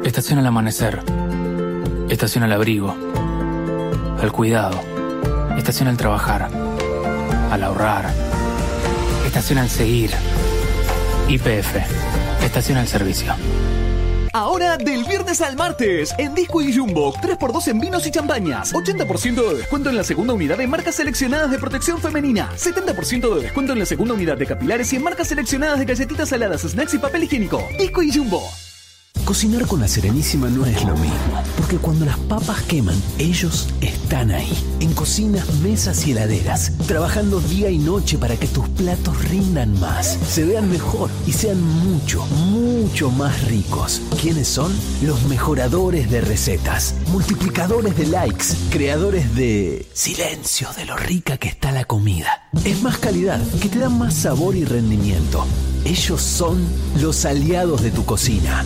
[0.04, 1.04] Estación al amanecer.
[2.10, 2.96] Estación al abrigo.
[4.22, 4.82] Al cuidado.
[5.58, 6.50] Estación al trabajar.
[7.52, 8.14] Al ahorrar.
[9.26, 10.12] Estación al seguir.
[11.28, 11.76] IPF.
[12.44, 13.34] Estación al servicio.
[14.34, 19.50] Ahora del viernes al martes, en Disco y Jumbo, 3x2 en vinos y champañas, 80%
[19.50, 23.74] de descuento en la segunda unidad de marcas seleccionadas de protección femenina, 70% de descuento
[23.74, 27.00] en la segunda unidad de capilares y en marcas seleccionadas de galletitas saladas, snacks y
[27.00, 27.62] papel higiénico.
[27.78, 28.42] Disco y Jumbo.
[29.32, 34.30] Cocinar con la Serenísima no es lo mismo, porque cuando las papas queman, ellos están
[34.30, 34.52] ahí,
[34.82, 40.20] en cocinas, mesas y heladeras, trabajando día y noche para que tus platos rindan más,
[40.28, 44.02] se vean mejor y sean mucho, mucho más ricos.
[44.22, 44.74] ¿Quiénes son?
[45.02, 51.72] Los mejoradores de recetas, multiplicadores de likes, creadores de silencio de lo rica que está
[51.72, 52.50] la comida.
[52.66, 55.46] Es más calidad, que te da más sabor y rendimiento.
[55.86, 56.62] Ellos son
[57.00, 58.66] los aliados de tu cocina.